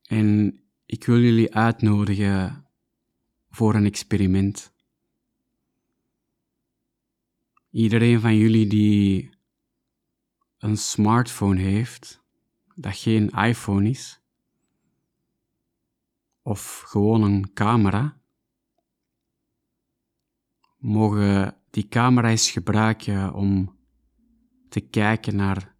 En 0.03 0.59
ik 0.85 1.05
wil 1.05 1.19
jullie 1.19 1.55
uitnodigen 1.55 2.65
voor 3.49 3.75
een 3.75 3.85
experiment. 3.85 4.73
Iedereen 7.69 8.19
van 8.19 8.35
jullie 8.35 8.67
die 8.67 9.29
een 10.57 10.77
smartphone 10.77 11.61
heeft, 11.61 12.23
dat 12.75 12.95
geen 12.95 13.29
iPhone 13.29 13.89
is, 13.89 14.21
of 16.41 16.83
gewoon 16.85 17.23
een 17.23 17.53
camera, 17.53 18.21
mogen 20.77 21.57
die 21.69 21.87
camera 21.87 22.29
eens 22.29 22.51
gebruiken 22.51 23.33
om 23.33 23.77
te 24.69 24.79
kijken 24.79 25.35
naar 25.35 25.75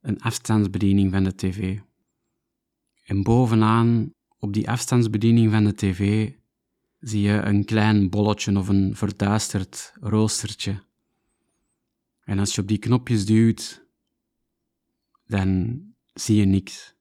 een 0.00 0.20
afstandsbediening 0.20 1.12
van 1.12 1.24
de 1.24 1.34
tv. 1.34 1.80
En 3.04 3.22
bovenaan, 3.22 4.12
op 4.38 4.52
die 4.52 4.70
afstandsbediening 4.70 5.50
van 5.50 5.64
de 5.64 5.74
tv, 5.74 6.32
zie 7.00 7.20
je 7.20 7.32
een 7.32 7.64
klein 7.64 8.10
bolletje 8.10 8.58
of 8.58 8.68
een 8.68 8.96
verduisterd 8.96 9.92
roostertje. 10.00 10.82
En 12.20 12.38
als 12.38 12.54
je 12.54 12.60
op 12.60 12.68
die 12.68 12.78
knopjes 12.78 13.26
duwt, 13.26 13.86
dan 15.26 15.80
zie 16.12 16.36
je 16.36 16.44
niks. 16.44 16.94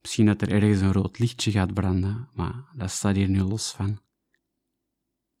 Misschien 0.00 0.26
dat 0.26 0.42
er 0.42 0.52
ergens 0.52 0.80
een 0.80 0.92
rood 0.92 1.18
lichtje 1.18 1.50
gaat 1.50 1.74
branden, 1.74 2.28
maar 2.34 2.64
dat 2.76 2.90
staat 2.90 3.16
hier 3.16 3.28
nu 3.28 3.40
los 3.40 3.72
van. 3.72 4.00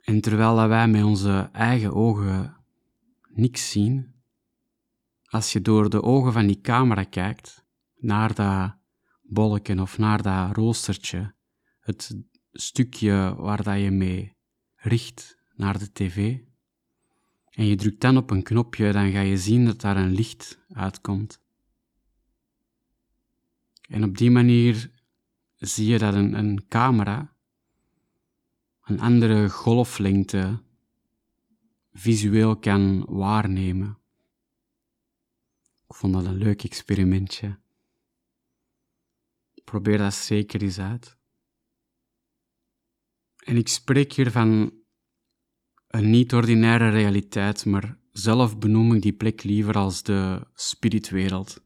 En 0.00 0.20
terwijl 0.20 0.68
wij 0.68 0.88
met 0.88 1.04
onze 1.04 1.48
eigen 1.52 1.94
ogen 1.94 2.56
niks 3.28 3.70
zien, 3.70 4.14
als 5.24 5.52
je 5.52 5.60
door 5.60 5.90
de 5.90 6.02
ogen 6.02 6.32
van 6.32 6.46
die 6.46 6.60
camera 6.60 7.04
kijkt, 7.04 7.64
naar 7.96 8.34
dat 8.34 8.74
bolletje 9.22 9.80
of 9.80 9.98
naar 9.98 10.22
dat 10.22 10.56
roostertje, 10.56 11.34
het 11.80 12.16
stukje 12.52 13.34
waar 13.36 13.62
dat 13.62 13.80
je 13.80 13.90
mee 13.90 14.36
richt 14.76 15.38
naar 15.54 15.78
de 15.78 15.92
tv, 15.92 16.38
en 17.50 17.66
je 17.66 17.76
drukt 17.76 18.00
dan 18.00 18.16
op 18.16 18.30
een 18.30 18.42
knopje, 18.42 18.92
dan 18.92 19.10
ga 19.10 19.20
je 19.20 19.38
zien 19.38 19.64
dat 19.64 19.80
daar 19.80 19.96
een 19.96 20.12
licht 20.12 20.58
uitkomt. 20.68 21.40
En 23.88 24.04
op 24.04 24.16
die 24.16 24.30
manier 24.30 24.90
zie 25.56 25.86
je 25.86 25.98
dat 25.98 26.14
een, 26.14 26.34
een 26.34 26.68
camera 26.68 27.34
een 28.90 29.00
andere 29.00 29.50
golflengte 29.50 30.62
visueel 31.92 32.56
kan 32.58 33.04
waarnemen. 33.08 33.98
Ik 35.88 35.94
vond 35.94 36.12
dat 36.12 36.24
een 36.24 36.36
leuk 36.36 36.64
experimentje. 36.64 37.58
Probeer 39.64 39.98
dat 39.98 40.14
zeker 40.14 40.62
eens 40.62 40.78
uit. 40.78 41.16
En 43.40 43.56
ik 43.56 43.68
spreek 43.68 44.12
hier 44.12 44.30
van 44.30 44.72
een 45.86 46.10
niet-ordinaire 46.10 46.88
realiteit, 46.88 47.64
maar 47.64 47.98
zelf 48.10 48.58
benoem 48.58 48.94
ik 48.94 49.02
die 49.02 49.12
plek 49.12 49.42
liever 49.42 49.74
als 49.74 50.02
de 50.02 50.46
spiritwereld. 50.54 51.64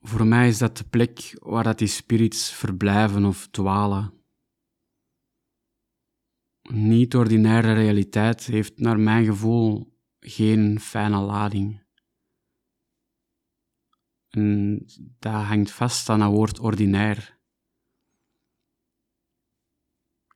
Voor 0.00 0.26
mij 0.26 0.48
is 0.48 0.58
dat 0.58 0.76
de 0.76 0.84
plek 0.84 1.36
waar 1.38 1.64
dat 1.64 1.78
die 1.78 1.88
spirits 1.88 2.52
verblijven 2.52 3.24
of 3.24 3.48
dwalen. 3.48 4.14
Niet-ordinaire 6.72 7.72
realiteit 7.72 8.44
heeft 8.44 8.78
naar 8.78 8.98
mijn 8.98 9.24
gevoel 9.24 9.98
geen 10.20 10.80
fijne 10.80 11.18
lading. 11.18 11.88
En 14.28 14.82
dat 15.18 15.32
hangt 15.32 15.70
vast 15.70 16.08
aan 16.08 16.20
het 16.20 16.30
woord 16.30 16.58
ordinair. 16.58 17.39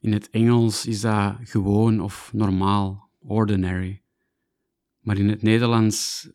In 0.04 0.12
het 0.12 0.30
Engels 0.30 0.86
is 0.86 1.00
dat 1.00 1.36
gewoon 1.42 2.00
of 2.00 2.32
normaal, 2.32 3.10
ordinary. 3.20 4.02
Maar 5.00 5.18
in 5.18 5.28
het 5.28 5.42
Nederlands 5.42 6.28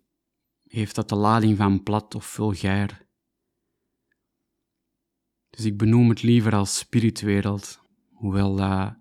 heeft 0.64 0.96
dat 0.96 1.10
de 1.10 1.16
lading 1.16 1.58
van 1.58 1.84
plat 1.84 2.16
of 2.16 2.26
vulgair. 2.26 3.06
Dus 5.50 5.66
ik 5.66 5.78
benoem 5.78 6.10
het 6.10 6.22
liever 6.22 6.56
als 6.56 6.78
spiritwereld, 6.78 7.82
hoewel 8.12 8.56
dat 8.56 8.96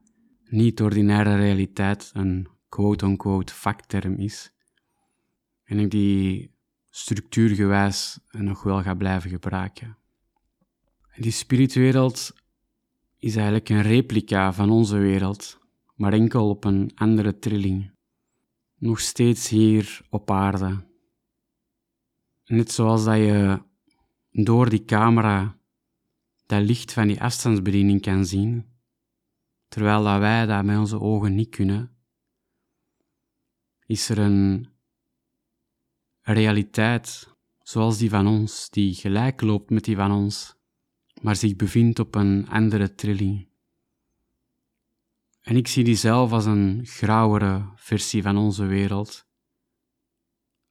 niet-ordinaire 0.44 1.36
realiteit 1.36 2.10
een 2.14 2.48
quote-unquote 2.68 3.54
vakterm 3.54 4.14
is. 4.14 4.52
En 5.64 5.78
ik 5.78 5.90
die 5.90 6.54
structuurgewijs 6.90 8.18
nog 8.30 8.62
wel 8.62 8.82
ga 8.82 8.94
blijven 8.94 9.30
gebruiken. 9.30 9.96
Die 11.16 11.32
spiritwereld 11.32 12.34
is 13.18 13.34
eigenlijk 13.36 13.68
een 13.68 13.82
replica 13.82 14.52
van 14.52 14.70
onze 14.70 14.98
wereld, 14.98 15.58
maar 15.94 16.12
enkel 16.12 16.48
op 16.48 16.64
een 16.64 16.92
andere 16.94 17.38
trilling. 17.38 17.90
Nog 18.74 19.00
steeds 19.00 19.48
hier 19.48 20.06
op 20.10 20.30
aarde. 20.30 20.86
Net 22.44 22.72
zoals 22.72 23.04
dat 23.04 23.16
je 23.16 23.62
door 24.30 24.68
die 24.68 24.84
camera 24.84 25.58
dat 26.46 26.62
licht 26.62 26.92
van 26.92 27.06
die 27.06 27.22
afstandsbediening 27.22 28.00
kan 28.02 28.24
zien, 28.24 28.66
terwijl 29.68 30.04
dat 30.04 30.18
wij 30.18 30.46
dat 30.46 30.64
met 30.64 30.78
onze 30.78 31.00
ogen 31.00 31.34
niet 31.34 31.48
kunnen, 31.48 31.96
is 33.86 34.08
er 34.08 34.18
een 34.18 34.68
realiteit 36.20 37.36
zoals 37.62 37.98
die 37.98 38.10
van 38.10 38.26
ons, 38.26 38.70
die 38.70 38.94
gelijk 38.94 39.40
loopt 39.40 39.70
met 39.70 39.84
die 39.84 39.96
van 39.96 40.12
ons, 40.12 40.57
maar 41.20 41.36
zich 41.36 41.56
bevindt 41.56 41.98
op 41.98 42.14
een 42.14 42.48
andere 42.48 42.94
trilling. 42.94 43.48
En 45.40 45.56
ik 45.56 45.68
zie 45.68 45.84
die 45.84 45.96
zelf 45.96 46.32
als 46.32 46.44
een 46.44 46.86
grauwere 46.86 47.68
versie 47.74 48.22
van 48.22 48.36
onze 48.36 48.64
wereld, 48.64 49.26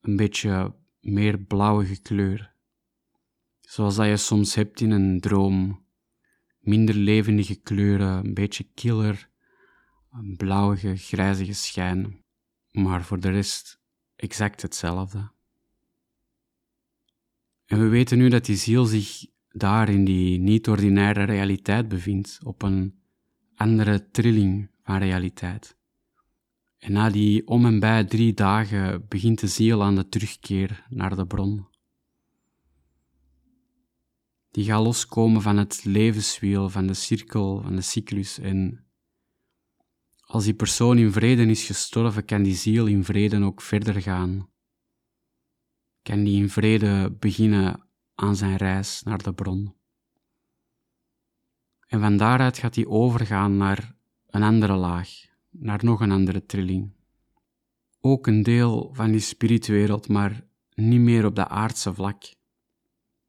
een 0.01 0.15
beetje 0.15 0.75
meer 1.01 1.37
blauwige 1.39 2.01
kleur, 2.01 2.53
zoals 3.61 3.95
dat 3.95 4.05
je 4.05 4.17
soms 4.17 4.55
hebt 4.55 4.81
in 4.81 4.91
een 4.91 5.19
droom, 5.19 5.85
minder 6.59 6.95
levendige 6.95 7.55
kleuren, 7.55 8.25
een 8.25 8.33
beetje 8.33 8.63
killer, 8.73 9.29
een 10.11 10.35
blauwige, 10.37 10.95
grijzige 10.95 11.53
schijn, 11.53 12.23
maar 12.71 13.03
voor 13.03 13.19
de 13.19 13.29
rest 13.29 13.79
exact 14.15 14.61
hetzelfde. 14.61 15.31
En 17.65 17.79
we 17.79 17.87
weten 17.87 18.17
nu 18.17 18.29
dat 18.29 18.45
die 18.45 18.55
ziel 18.55 18.85
zich 18.85 19.25
daar 19.51 19.89
in 19.89 20.05
die 20.05 20.39
niet-ordinaire 20.39 21.23
realiteit 21.23 21.87
bevindt, 21.87 22.39
op 22.43 22.61
een 22.61 22.99
andere 23.55 24.09
trilling 24.11 24.69
van 24.83 24.97
realiteit. 24.97 25.77
En 26.77 26.91
na 26.91 27.09
die 27.09 27.47
om 27.47 27.65
en 27.65 27.79
bij 27.79 28.03
drie 28.03 28.33
dagen 28.33 29.05
begint 29.07 29.39
de 29.39 29.47
ziel 29.47 29.83
aan 29.83 29.95
de 29.95 30.09
terugkeer 30.09 30.85
naar 30.89 31.15
de 31.15 31.25
bron. 31.25 31.67
Die 34.51 34.65
gaat 34.65 34.83
loskomen 34.83 35.41
van 35.41 35.57
het 35.57 35.85
levenswiel, 35.85 36.69
van 36.69 36.87
de 36.87 36.93
cirkel, 36.93 37.61
van 37.61 37.75
de 37.75 37.81
cyclus. 37.81 38.39
En 38.39 38.85
als 40.19 40.43
die 40.43 40.53
persoon 40.53 40.97
in 40.97 41.11
vrede 41.11 41.45
is 41.45 41.65
gestorven, 41.65 42.25
kan 42.25 42.43
die 42.43 42.55
ziel 42.55 42.85
in 42.85 43.03
vrede 43.03 43.43
ook 43.43 43.61
verder 43.61 44.01
gaan. 44.01 44.49
Kan 46.01 46.23
die 46.23 46.41
in 46.41 46.49
vrede 46.49 47.15
beginnen 47.19 47.86
aan 48.19 48.35
zijn 48.35 48.55
reis 48.55 49.03
naar 49.03 49.23
de 49.23 49.33
bron. 49.33 49.75
En 51.87 51.99
van 51.99 52.17
daaruit 52.17 52.57
gaat 52.57 52.75
hij 52.75 52.85
overgaan 52.85 53.57
naar 53.57 53.95
een 54.27 54.43
andere 54.43 54.75
laag, 54.75 55.09
naar 55.49 55.83
nog 55.83 55.99
een 55.99 56.11
andere 56.11 56.45
trilling. 56.45 56.91
Ook 57.99 58.27
een 58.27 58.43
deel 58.43 58.89
van 58.93 59.11
die 59.11 59.19
spiritwereld, 59.19 60.07
maar 60.07 60.45
niet 60.73 60.99
meer 60.99 61.25
op 61.25 61.35
de 61.35 61.47
aardse 61.47 61.93
vlak. 61.93 62.23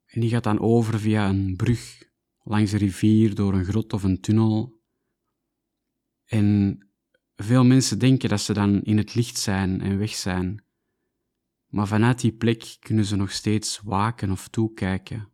En 0.05 0.21
die 0.21 0.29
gaat 0.29 0.43
dan 0.43 0.59
over 0.59 0.99
via 0.99 1.29
een 1.29 1.55
brug, 1.55 2.03
langs 2.43 2.71
een 2.71 2.79
rivier, 2.79 3.35
door 3.35 3.53
een 3.53 3.65
grot 3.65 3.93
of 3.93 4.03
een 4.03 4.21
tunnel. 4.21 4.81
En 6.25 6.79
veel 7.35 7.63
mensen 7.65 7.99
denken 7.99 8.29
dat 8.29 8.41
ze 8.41 8.53
dan 8.53 8.81
in 8.81 8.97
het 8.97 9.15
licht 9.15 9.37
zijn 9.37 9.81
en 9.81 9.97
weg 9.97 10.15
zijn. 10.15 10.63
Maar 11.69 11.87
vanuit 11.87 12.21
die 12.21 12.31
plek 12.31 12.77
kunnen 12.79 13.05
ze 13.05 13.15
nog 13.15 13.31
steeds 13.31 13.81
waken 13.83 14.31
of 14.31 14.47
toekijken. 14.47 15.29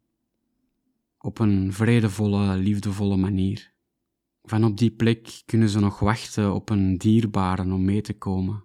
Op 1.18 1.40
een 1.40 1.74
vredevolle, 1.74 2.58
liefdevolle 2.58 3.18
manier. 3.18 3.74
Van 4.44 4.64
op 4.64 4.78
die 4.78 4.92
plek 4.92 5.42
kunnen 5.46 5.70
ze 5.70 5.80
nog 5.80 6.00
wachten 6.00 6.54
op 6.54 6.70
een 6.70 6.98
dierbare 6.98 7.74
om 7.74 7.86
mee 7.86 8.02
te 8.02 8.14
komen. 8.14 8.64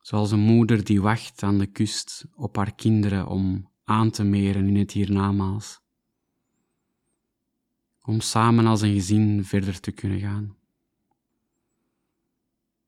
Zoals 0.00 0.30
een 0.30 0.40
moeder 0.40 0.84
die 0.84 1.02
wacht 1.02 1.42
aan 1.42 1.58
de 1.58 1.66
kust 1.66 2.26
op 2.34 2.56
haar 2.56 2.74
kinderen 2.74 3.26
om 3.26 3.70
aan 3.84 4.10
te 4.10 4.24
meren 4.24 4.66
in 4.66 4.76
het 4.76 4.92
hiernamaals. 4.92 5.80
Om 8.02 8.20
samen 8.20 8.66
als 8.66 8.80
een 8.80 8.92
gezin 8.92 9.44
verder 9.44 9.80
te 9.80 9.90
kunnen 9.90 10.20
gaan. 10.20 10.56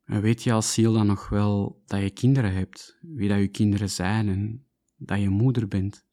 En 0.05 0.21
weet 0.21 0.43
je 0.43 0.53
als 0.53 0.73
ziel 0.73 0.93
dan 0.93 1.07
nog 1.07 1.29
wel 1.29 1.83
dat 1.87 2.01
je 2.01 2.11
kinderen 2.11 2.53
hebt, 2.53 2.99
wie 3.01 3.29
dat 3.29 3.39
je 3.39 3.49
kinderen 3.49 3.91
zijn 3.91 4.29
en 4.29 4.67
dat 4.97 5.21
je 5.21 5.29
moeder 5.29 5.69
bent? 5.69 6.05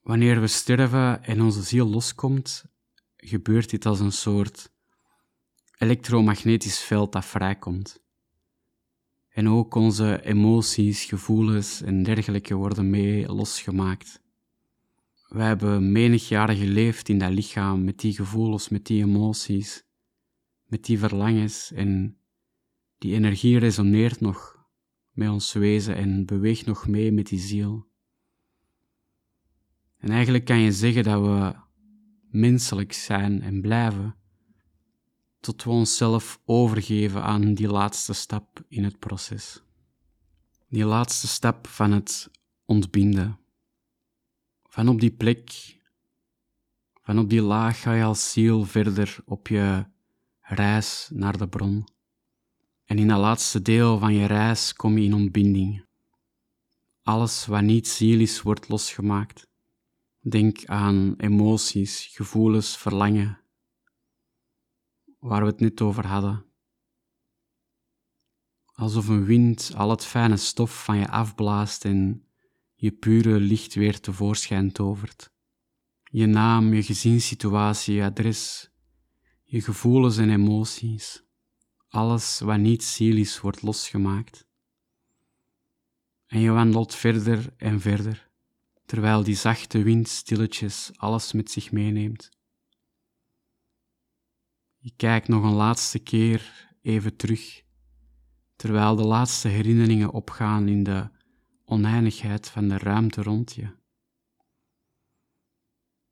Wanneer 0.00 0.40
we 0.40 0.46
sterven 0.46 1.24
en 1.24 1.42
onze 1.42 1.62
ziel 1.62 1.86
loskomt, 1.86 2.64
gebeurt 3.16 3.70
dit 3.70 3.86
als 3.86 4.00
een 4.00 4.12
soort 4.12 4.72
elektromagnetisch 5.78 6.80
veld 6.80 7.12
dat 7.12 7.24
vrijkomt. 7.24 8.02
En 9.28 9.48
ook 9.48 9.74
onze 9.74 10.22
emoties, 10.24 11.04
gevoelens 11.04 11.82
en 11.82 12.02
dergelijke 12.02 12.54
worden 12.54 12.90
mee 12.90 13.32
losgemaakt. 13.32 14.20
We 15.28 15.42
hebben 15.42 15.92
menig 15.92 16.28
jaren 16.28 16.56
geleefd 16.56 17.08
in 17.08 17.18
dat 17.18 17.32
lichaam 17.32 17.84
met 17.84 17.98
die 17.98 18.14
gevoelens, 18.14 18.68
met 18.68 18.86
die 18.86 19.02
emoties, 19.02 19.84
met 20.64 20.84
die 20.84 20.98
verlangens 20.98 21.72
en 21.72 22.17
die 22.98 23.14
energie 23.14 23.58
resoneert 23.58 24.20
nog 24.20 24.66
met 25.10 25.28
ons 25.28 25.52
wezen 25.52 25.96
en 25.96 26.26
beweegt 26.26 26.66
nog 26.66 26.86
mee 26.86 27.12
met 27.12 27.26
die 27.26 27.38
ziel. 27.38 27.86
En 29.98 30.08
eigenlijk 30.10 30.44
kan 30.44 30.58
je 30.58 30.72
zeggen 30.72 31.04
dat 31.04 31.20
we 31.20 31.54
menselijk 32.30 32.92
zijn 32.92 33.42
en 33.42 33.60
blijven, 33.60 34.16
tot 35.40 35.64
we 35.64 35.70
onszelf 35.70 36.40
overgeven 36.44 37.22
aan 37.22 37.54
die 37.54 37.68
laatste 37.68 38.12
stap 38.12 38.64
in 38.68 38.84
het 38.84 38.98
proces. 38.98 39.62
Die 40.68 40.84
laatste 40.84 41.26
stap 41.26 41.66
van 41.66 41.92
het 41.92 42.30
ontbinden. 42.64 43.38
Van 44.64 44.88
op 44.88 45.00
die 45.00 45.10
plek, 45.10 45.76
van 47.02 47.18
op 47.18 47.30
die 47.30 47.42
laag 47.42 47.80
ga 47.80 47.92
je 47.92 48.04
als 48.04 48.32
ziel 48.32 48.64
verder 48.64 49.18
op 49.24 49.48
je 49.48 49.86
reis 50.40 51.10
naar 51.12 51.38
de 51.38 51.48
bron. 51.48 51.86
En 52.88 52.98
in 52.98 53.08
dat 53.08 53.18
laatste 53.18 53.62
deel 53.62 53.98
van 53.98 54.14
je 54.14 54.26
reis 54.26 54.72
kom 54.72 54.98
je 54.98 55.04
in 55.04 55.14
ontbinding. 55.14 55.84
Alles 57.02 57.46
wat 57.46 57.62
niet 57.62 57.88
ziel 57.88 58.20
is, 58.20 58.42
wordt 58.42 58.68
losgemaakt. 58.68 59.48
Denk 60.20 60.64
aan 60.66 61.14
emoties, 61.16 62.06
gevoelens, 62.12 62.76
verlangen, 62.76 63.40
waar 65.18 65.40
we 65.40 65.46
het 65.46 65.60
net 65.60 65.80
over 65.80 66.06
hadden. 66.06 66.44
Alsof 68.72 69.08
een 69.08 69.24
wind 69.24 69.72
al 69.74 69.90
het 69.90 70.04
fijne 70.04 70.36
stof 70.36 70.84
van 70.84 70.96
je 70.96 71.08
afblaast 71.08 71.84
en 71.84 72.26
je 72.74 72.92
pure 72.92 73.40
licht 73.40 73.74
weer 73.74 74.00
tevoorschijn 74.00 74.72
tovert. 74.72 75.32
Je 76.02 76.26
naam, 76.26 76.74
je 76.74 76.82
gezinssituatie, 76.82 77.94
je 77.94 78.04
adres, 78.04 78.70
je 79.44 79.62
gevoelens 79.62 80.16
en 80.16 80.30
emoties. 80.30 81.26
Alles 81.88 82.38
wat 82.38 82.58
niet 82.58 82.84
ziel 82.84 83.16
is, 83.16 83.40
wordt 83.40 83.62
losgemaakt. 83.62 84.46
En 86.26 86.40
je 86.40 86.50
wandelt 86.50 86.94
verder 86.94 87.54
en 87.56 87.80
verder, 87.80 88.30
terwijl 88.86 89.22
die 89.22 89.36
zachte 89.36 89.82
wind 89.82 90.08
stilletjes 90.08 90.90
alles 90.96 91.32
met 91.32 91.50
zich 91.50 91.72
meeneemt. 91.72 92.30
Je 94.76 94.92
kijkt 94.96 95.28
nog 95.28 95.44
een 95.44 95.54
laatste 95.54 95.98
keer 95.98 96.68
even 96.82 97.16
terug, 97.16 97.62
terwijl 98.56 98.96
de 98.96 99.04
laatste 99.04 99.48
herinneringen 99.48 100.10
opgaan 100.10 100.68
in 100.68 100.82
de 100.82 101.10
oneindigheid 101.64 102.48
van 102.48 102.68
de 102.68 102.78
ruimte 102.78 103.22
rond 103.22 103.54
je. 103.54 103.76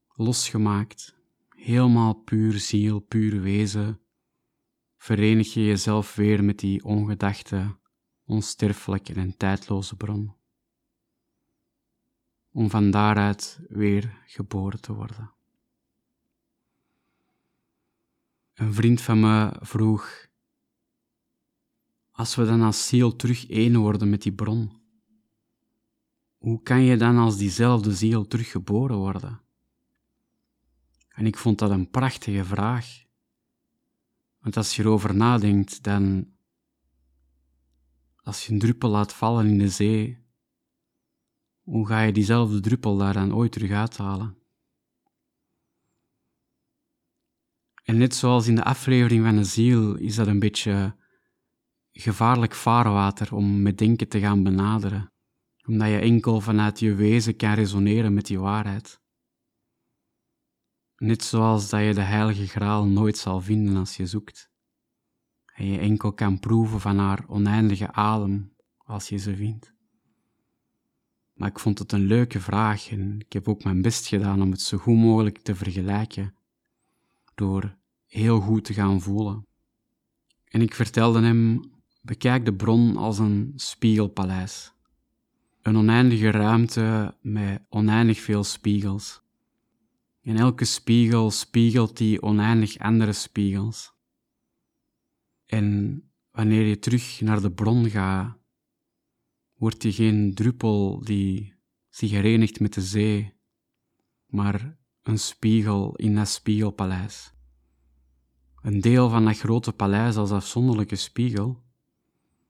Losgemaakt, 0.08 1.16
helemaal 1.48 2.14
puur 2.14 2.58
ziel, 2.58 3.00
puur 3.00 3.40
wezen, 3.40 4.00
verenig 5.06 5.54
je 5.54 5.64
jezelf 5.64 6.14
weer 6.14 6.44
met 6.44 6.58
die 6.58 6.84
ongedachte, 6.84 7.76
onsterfelijke 8.24 9.14
en 9.14 9.36
tijdloze 9.36 9.96
bron. 9.96 10.34
Om 12.52 12.70
van 12.70 12.90
daaruit 12.90 13.60
weer 13.68 14.22
geboren 14.26 14.80
te 14.80 14.92
worden. 14.92 15.32
Een 18.54 18.74
vriend 18.74 19.00
van 19.00 19.20
me 19.20 19.56
vroeg: 19.60 20.26
Als 22.10 22.34
we 22.34 22.44
dan 22.44 22.62
als 22.62 22.88
ziel 22.88 23.16
terug 23.16 23.48
één 23.48 23.76
worden 23.76 24.10
met 24.10 24.22
die 24.22 24.34
bron, 24.34 24.72
hoe 26.36 26.62
kan 26.62 26.82
je 26.82 26.96
dan 26.96 27.16
als 27.16 27.36
diezelfde 27.36 27.94
ziel 27.94 28.26
teruggeboren 28.26 28.96
worden? 28.96 29.40
En 31.08 31.26
ik 31.26 31.36
vond 31.36 31.58
dat 31.58 31.70
een 31.70 31.90
prachtige 31.90 32.44
vraag. 32.44 33.05
Want 34.46 34.58
als 34.58 34.76
je 34.76 34.82
erover 34.82 35.14
nadenkt, 35.14 35.82
dan. 35.82 36.28
Als 38.16 38.46
je 38.46 38.52
een 38.52 38.58
druppel 38.58 38.88
laat 38.88 39.12
vallen 39.12 39.46
in 39.46 39.58
de 39.58 39.68
zee, 39.68 40.18
hoe 41.62 41.86
ga 41.86 42.00
je 42.00 42.12
diezelfde 42.12 42.60
druppel 42.60 42.96
daar 42.96 43.12
dan 43.12 43.34
ooit 43.34 43.52
terug 43.52 43.70
uithalen? 43.70 44.38
En 47.82 47.96
net 47.96 48.14
zoals 48.14 48.46
in 48.46 48.54
de 48.54 48.64
aflevering 48.64 49.24
van 49.24 49.36
de 49.36 49.44
ziel 49.44 49.94
is 49.94 50.14
dat 50.14 50.26
een 50.26 50.38
beetje 50.38 50.96
gevaarlijk 51.92 52.54
vaarwater 52.54 53.34
om 53.34 53.62
met 53.62 53.78
denken 53.78 54.08
te 54.08 54.20
gaan 54.20 54.42
benaderen, 54.42 55.12
omdat 55.66 55.88
je 55.88 55.98
enkel 55.98 56.40
vanuit 56.40 56.80
je 56.80 56.94
wezen 56.94 57.36
kan 57.36 57.52
resoneren 57.52 58.14
met 58.14 58.26
die 58.26 58.38
waarheid. 58.38 59.00
Net 60.96 61.24
zoals 61.24 61.68
dat 61.68 61.80
je 61.80 61.94
de 61.94 62.00
heilige 62.00 62.46
graal 62.46 62.86
nooit 62.86 63.18
zal 63.18 63.40
vinden 63.40 63.76
als 63.76 63.96
je 63.96 64.06
zoekt. 64.06 64.50
En 65.54 65.66
je 65.66 65.78
enkel 65.78 66.12
kan 66.12 66.40
proeven 66.40 66.80
van 66.80 66.98
haar 66.98 67.24
oneindige 67.28 67.92
adem 67.92 68.52
als 68.76 69.08
je 69.08 69.16
ze 69.16 69.36
vindt. 69.36 69.74
Maar 71.34 71.48
ik 71.48 71.58
vond 71.58 71.78
het 71.78 71.92
een 71.92 72.06
leuke 72.06 72.40
vraag 72.40 72.90
en 72.90 73.20
ik 73.20 73.32
heb 73.32 73.48
ook 73.48 73.64
mijn 73.64 73.82
best 73.82 74.06
gedaan 74.06 74.42
om 74.42 74.50
het 74.50 74.60
zo 74.60 74.78
goed 74.78 74.96
mogelijk 74.96 75.38
te 75.38 75.54
vergelijken 75.54 76.34
door 77.34 77.76
heel 78.06 78.40
goed 78.40 78.64
te 78.64 78.74
gaan 78.74 79.00
voelen. 79.00 79.46
En 80.44 80.60
ik 80.60 80.74
vertelde 80.74 81.22
hem: 81.22 81.60
bekijk 82.02 82.44
de 82.44 82.54
bron 82.54 82.96
als 82.96 83.18
een 83.18 83.52
spiegelpaleis. 83.56 84.72
Een 85.62 85.76
oneindige 85.76 86.30
ruimte 86.30 87.14
met 87.20 87.62
oneindig 87.68 88.20
veel 88.20 88.44
spiegels. 88.44 89.24
In 90.26 90.36
elke 90.36 90.64
spiegel 90.64 91.30
spiegelt 91.30 91.96
die 91.96 92.22
oneindig 92.22 92.78
andere 92.78 93.12
spiegels. 93.12 93.94
En 95.44 96.02
wanneer 96.30 96.66
je 96.66 96.78
terug 96.78 97.20
naar 97.20 97.40
de 97.40 97.52
bron 97.52 97.90
gaat, 97.90 98.38
wordt 99.54 99.82
je 99.82 99.92
geen 99.92 100.34
druppel 100.34 101.00
die 101.04 101.54
zich 101.88 102.10
herenigt 102.10 102.60
met 102.60 102.74
de 102.74 102.82
zee, 102.82 103.34
maar 104.26 104.78
een 105.02 105.18
spiegel 105.18 105.96
in 105.96 106.14
dat 106.14 106.28
spiegelpaleis. 106.28 107.32
Een 108.62 108.80
deel 108.80 109.08
van 109.08 109.24
dat 109.24 109.38
grote 109.38 109.72
paleis 109.72 110.16
als 110.16 110.30
afzonderlijke 110.30 110.96
spiegel. 110.96 111.62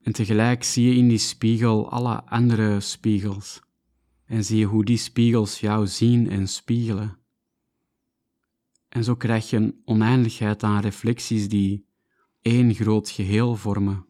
En 0.02 0.12
tegelijk 0.12 0.64
zie 0.64 0.88
je 0.88 0.98
in 0.98 1.08
die 1.08 1.18
spiegel 1.18 1.90
alle 1.90 2.24
andere 2.24 2.80
spiegels. 2.80 3.60
En 4.24 4.44
zie 4.44 4.58
je 4.58 4.64
hoe 4.64 4.84
die 4.84 4.98
spiegels 4.98 5.60
jou 5.60 5.86
zien 5.86 6.30
en 6.30 6.48
spiegelen. 6.48 7.24
En 8.96 9.04
zo 9.04 9.16
krijg 9.16 9.50
je 9.50 9.56
een 9.56 9.80
oneindigheid 9.84 10.62
aan 10.62 10.80
reflecties 10.80 11.48
die 11.48 11.86
één 12.40 12.74
groot 12.74 13.10
geheel 13.10 13.56
vormen. 13.56 14.06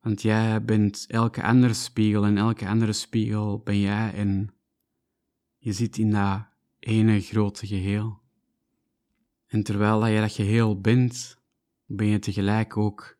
Want 0.00 0.22
jij 0.22 0.64
bent 0.64 1.04
elke 1.06 1.42
andere 1.42 1.74
spiegel 1.74 2.24
en 2.24 2.36
elke 2.36 2.68
andere 2.68 2.92
spiegel 2.92 3.58
ben 3.58 3.80
jij 3.80 4.14
en 4.14 4.54
je 5.58 5.72
zit 5.72 5.98
in 5.98 6.10
dat 6.10 6.46
ene 6.78 7.20
grote 7.20 7.66
geheel. 7.66 8.20
En 9.46 9.62
terwijl 9.62 10.00
dat 10.00 10.10
je 10.10 10.20
dat 10.20 10.32
geheel 10.32 10.80
bent, 10.80 11.42
ben 11.86 12.06
je 12.06 12.18
tegelijk 12.18 12.76
ook 12.76 13.18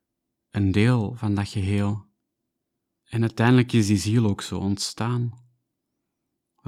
een 0.50 0.72
deel 0.72 1.14
van 1.14 1.34
dat 1.34 1.48
geheel. 1.48 2.06
En 3.04 3.20
uiteindelijk 3.20 3.72
is 3.72 3.86
die 3.86 3.96
ziel 3.96 4.26
ook 4.26 4.42
zo 4.42 4.58
ontstaan 4.58 5.47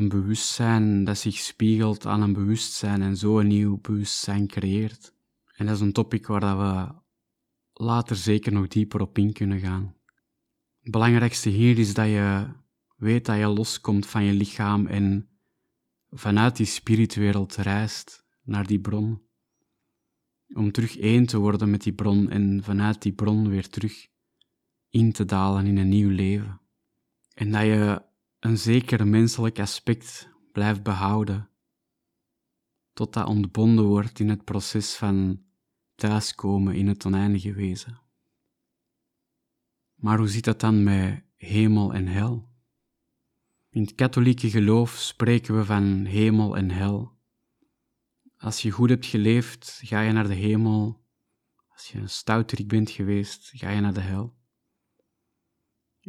een 0.01 0.09
bewustzijn 0.09 1.05
dat 1.05 1.19
zich 1.19 1.37
spiegelt 1.37 2.07
aan 2.07 2.23
een 2.23 2.33
bewustzijn 2.33 3.03
en 3.03 3.17
zo 3.17 3.39
een 3.39 3.47
nieuw 3.47 3.79
bewustzijn 3.81 4.47
creëert. 4.47 5.15
En 5.57 5.67
dat 5.67 5.75
is 5.75 5.81
een 5.81 5.93
topic 5.93 6.27
waar 6.27 6.41
dat 6.41 6.57
we 6.57 6.95
later 7.85 8.17
zeker 8.17 8.53
nog 8.53 8.69
dieper 8.69 9.01
op 9.01 9.19
in 9.19 9.33
kunnen 9.33 9.61
gaan. 9.61 9.95
Het 10.81 10.91
belangrijkste 10.91 11.49
hier 11.49 11.79
is 11.79 11.95
dat 11.95 12.07
je 12.07 12.47
weet 12.97 13.27
dat 13.27 13.39
je 13.39 13.47
loskomt 13.47 14.07
van 14.07 14.25
je 14.25 14.33
lichaam 14.33 14.87
en 14.87 15.29
vanuit 16.11 16.57
die 16.57 16.67
spiritwereld 16.67 17.57
reist 17.57 18.25
naar 18.43 18.67
die 18.67 18.81
bron. 18.81 19.23
Om 20.53 20.73
terug 20.73 20.99
één 20.99 21.27
te 21.27 21.39
worden 21.39 21.71
met 21.71 21.83
die 21.83 21.95
bron 21.95 22.31
en 22.31 22.63
vanuit 22.63 23.03
die 23.03 23.13
bron 23.13 23.49
weer 23.49 23.69
terug 23.69 24.09
in 24.89 25.13
te 25.13 25.25
dalen 25.25 25.67
in 25.67 25.77
een 25.77 25.89
nieuw 25.89 26.11
leven. 26.11 26.61
En 27.35 27.51
dat 27.51 27.63
je 27.63 28.09
een 28.41 28.59
zeker 28.59 29.07
menselijk 29.09 29.59
aspect 29.59 30.29
blijft 30.53 30.83
behouden, 30.83 31.51
tot 32.93 33.13
dat 33.13 33.27
ontbonden 33.27 33.85
wordt 33.85 34.21
in 34.21 34.29
het 34.29 34.45
proces 34.45 34.95
van 34.97 35.43
thuiskomen 35.95 36.75
in 36.75 36.89
het 36.89 37.07
oneindige 37.07 37.53
wezen. 37.53 38.01
Maar 39.95 40.19
hoe 40.19 40.29
zit 40.29 40.45
dat 40.45 40.61
dan 40.61 40.83
met 40.83 41.25
hemel 41.37 41.95
en 41.95 42.07
hel? 42.07 42.49
In 43.71 43.83
het 43.83 43.95
katholieke 43.95 44.51
geloof 44.51 44.91
spreken 44.91 45.57
we 45.57 45.65
van 45.65 46.05
hemel 46.05 46.57
en 46.57 46.71
hel. 46.71 47.19
Als 48.37 48.63
je 48.63 48.71
goed 48.71 48.89
hebt 48.89 49.07
geleefd, 49.07 49.81
ga 49.85 50.01
je 50.01 50.13
naar 50.13 50.29
de 50.29 50.35
hemel. 50.35 51.05
Als 51.69 51.89
je 51.89 51.99
een 51.99 52.09
stouterik 52.09 52.69
bent 52.69 52.91
geweest, 52.91 53.51
ga 53.55 53.71
je 53.71 53.81
naar 53.81 53.95
de 53.95 54.01
hel. 54.01 54.40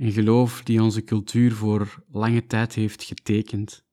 Een 0.02 0.12
geloof 0.12 0.64
die 0.64 0.82
onze 0.82 1.04
cultuur 1.04 1.54
voor 1.54 2.04
lange 2.12 2.46
tijd 2.46 2.74
heeft 2.74 3.04
getekend. 3.04 3.86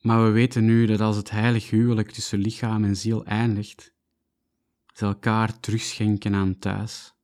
Maar 0.00 0.24
we 0.24 0.30
weten 0.30 0.64
nu 0.64 0.86
dat 0.86 1.00
als 1.00 1.16
het 1.16 1.30
heilig 1.30 1.70
huwelijk 1.70 2.10
tussen 2.10 2.38
lichaam 2.38 2.84
en 2.84 2.96
ziel 2.96 3.24
eindigt, 3.24 3.92
ze 4.94 5.04
elkaar 5.04 5.60
terugschenken 5.60 6.34
aan 6.34 6.58
thuis, 6.58 7.14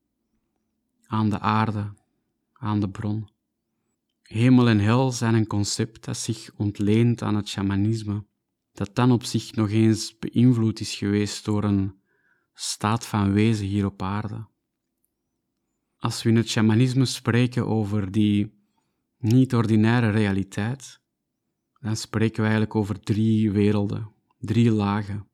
aan 1.07 1.31
de 1.31 1.39
aarde, 1.39 1.93
aan 2.53 2.81
de 2.81 2.89
bron. 2.89 3.29
Hemel 4.23 4.69
en 4.69 4.79
hel 4.79 5.13
zijn 5.13 5.35
een 5.35 5.47
concept 5.47 6.05
dat 6.05 6.17
zich 6.17 6.51
ontleent 6.57 7.23
aan 7.23 7.35
het 7.35 7.49
shamanisme, 7.49 8.25
dat 8.73 8.95
dan 8.95 9.13
op 9.13 9.25
zich 9.25 9.55
nog 9.55 9.71
eens 9.71 10.19
beïnvloed 10.19 10.81
is 10.81 10.95
geweest 10.95 11.45
door 11.45 11.65
een 11.65 11.95
staat 12.55 13.07
van 13.07 13.33
wezen 13.33 13.67
hier 13.67 13.87
op 13.87 14.03
aarde. 14.03 14.47
Als 15.99 16.23
we 16.23 16.29
in 16.29 16.37
het 16.37 16.49
shamanisme 16.49 17.05
spreken 17.05 17.67
over 17.67 18.11
die 18.11 18.53
niet-ordinaire 19.19 20.11
realiteit, 20.11 21.01
dan 21.81 21.97
spreken 21.97 22.37
we 22.37 22.43
eigenlijk 22.43 22.75
over 22.75 23.01
drie 23.01 23.51
werelden, 23.53 24.13
drie 24.39 24.71
lagen. 24.71 25.29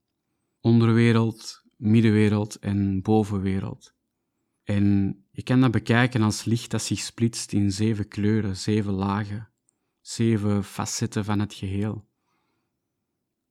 Onderwereld, 0.61 1.63
middenwereld 1.77 2.59
en 2.59 3.03
bovenwereld. 3.03 3.95
En 4.63 5.17
je 5.31 5.43
kan 5.43 5.61
dat 5.61 5.71
bekijken 5.71 6.23
als 6.23 6.45
licht 6.45 6.71
dat 6.71 6.83
zich 6.83 6.99
splitst 6.99 7.53
in 7.53 7.73
zeven 7.73 8.09
kleuren, 8.09 8.57
zeven 8.57 8.93
lagen, 8.93 9.49
zeven 10.01 10.65
facetten 10.65 11.25
van 11.25 11.41
het 11.41 11.55
geheel. 11.55 12.05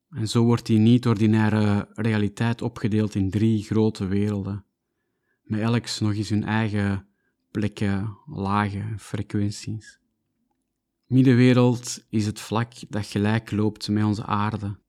En 0.09 0.27
zo 0.27 0.43
wordt 0.43 0.65
die 0.65 0.79
niet-ordinaire 0.79 1.87
realiteit 1.93 2.61
opgedeeld 2.61 3.15
in 3.15 3.29
drie 3.29 3.63
grote 3.63 4.05
werelden, 4.07 4.65
met 5.53 5.61
elk 5.61 5.99
nog 5.99 6.13
eens 6.13 6.29
hun 6.29 6.43
eigen 6.43 7.07
plekken, 7.51 8.17
lagen, 8.25 8.99
frequenties. 8.99 9.99
Middenwereld 11.05 12.05
is 12.09 12.25
het 12.25 12.39
vlak 12.39 12.73
dat 12.89 13.05
gelijk 13.05 13.51
loopt 13.51 13.89
met 13.89 14.03
onze 14.03 14.25
aarde, 14.25 14.79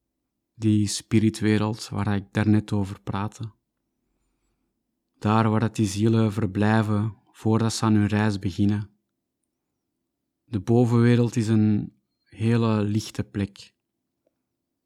die 0.54 0.86
spiritwereld 0.86 1.88
waar 1.88 2.16
ik 2.16 2.24
daarnet 2.30 2.72
over 2.72 3.00
praatte. 3.00 3.52
Daar 5.18 5.50
waar 5.50 5.72
die 5.72 5.86
zielen 5.86 6.32
verblijven 6.32 7.16
voordat 7.32 7.72
ze 7.72 7.84
aan 7.84 7.94
hun 7.94 8.06
reis 8.06 8.38
beginnen. 8.38 8.90
De 10.44 10.60
bovenwereld 10.60 11.36
is 11.36 11.48
een 11.48 11.92
hele 12.24 12.82
lichte 12.82 13.24
plek, 13.24 13.74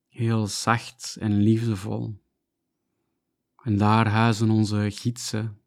heel 0.08 0.46
zacht 0.46 1.16
en 1.20 1.36
liefdevol. 1.36 2.26
En 3.62 3.78
daar 3.78 4.08
huizen 4.08 4.50
onze 4.50 4.88
gidsen, 4.90 5.57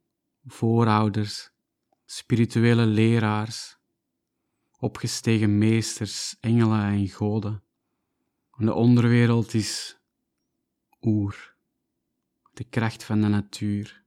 voorouders, 0.46 1.52
spirituele 2.06 2.86
leraars, 2.86 3.78
opgestegen 4.78 5.58
meesters, 5.58 6.38
engelen 6.40 6.84
en 6.84 7.08
goden. 7.08 7.64
En 8.58 8.66
de 8.66 8.74
onderwereld 8.74 9.54
is 9.54 10.00
oer, 11.02 11.56
de 12.54 12.64
kracht 12.64 13.04
van 13.04 13.22
de 13.22 13.28
natuur, 13.28 14.04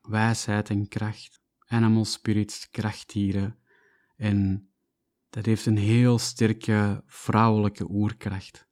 wijsheid 0.00 0.70
en 0.70 0.88
kracht, 0.88 1.40
animal 1.66 2.04
spirits, 2.04 2.70
krachtdieren. 2.70 3.58
En 4.16 4.68
dat 5.30 5.46
heeft 5.46 5.66
een 5.66 5.78
heel 5.78 6.18
sterke 6.18 7.02
vrouwelijke 7.06 7.90
oerkracht. 7.90 8.66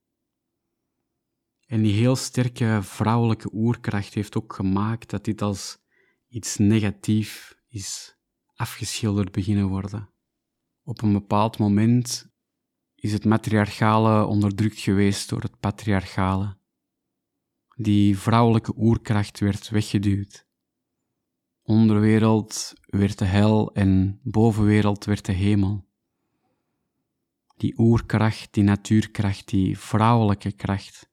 En 1.66 1.82
die 1.82 1.92
heel 1.92 2.16
sterke 2.16 2.78
vrouwelijke 2.82 3.48
oerkracht 3.52 4.14
heeft 4.14 4.36
ook 4.36 4.52
gemaakt 4.52 5.10
dat 5.10 5.24
dit 5.24 5.42
als 5.42 5.81
iets 6.32 6.56
negatief 6.56 7.56
is 7.68 8.16
afgeschilderd 8.54 9.32
beginnen 9.32 9.68
worden. 9.68 10.10
Op 10.82 11.02
een 11.02 11.12
bepaald 11.12 11.58
moment 11.58 12.30
is 12.94 13.12
het 13.12 13.24
matriarchale 13.24 14.26
onderdrukt 14.26 14.78
geweest 14.78 15.28
door 15.28 15.40
het 15.40 15.60
patriarchale. 15.60 16.56
Die 17.76 18.18
vrouwelijke 18.18 18.72
oerkracht 18.76 19.38
werd 19.38 19.68
weggeduwd. 19.68 20.46
Onderwereld 21.62 22.72
werd 22.86 23.18
de 23.18 23.24
hel 23.24 23.74
en 23.74 24.20
bovenwereld 24.22 25.04
werd 25.04 25.24
de 25.24 25.32
hemel. 25.32 25.84
Die 27.56 27.78
oerkracht, 27.78 28.54
die 28.54 28.64
natuurkracht, 28.64 29.48
die 29.48 29.78
vrouwelijke 29.78 30.52
kracht, 30.52 31.10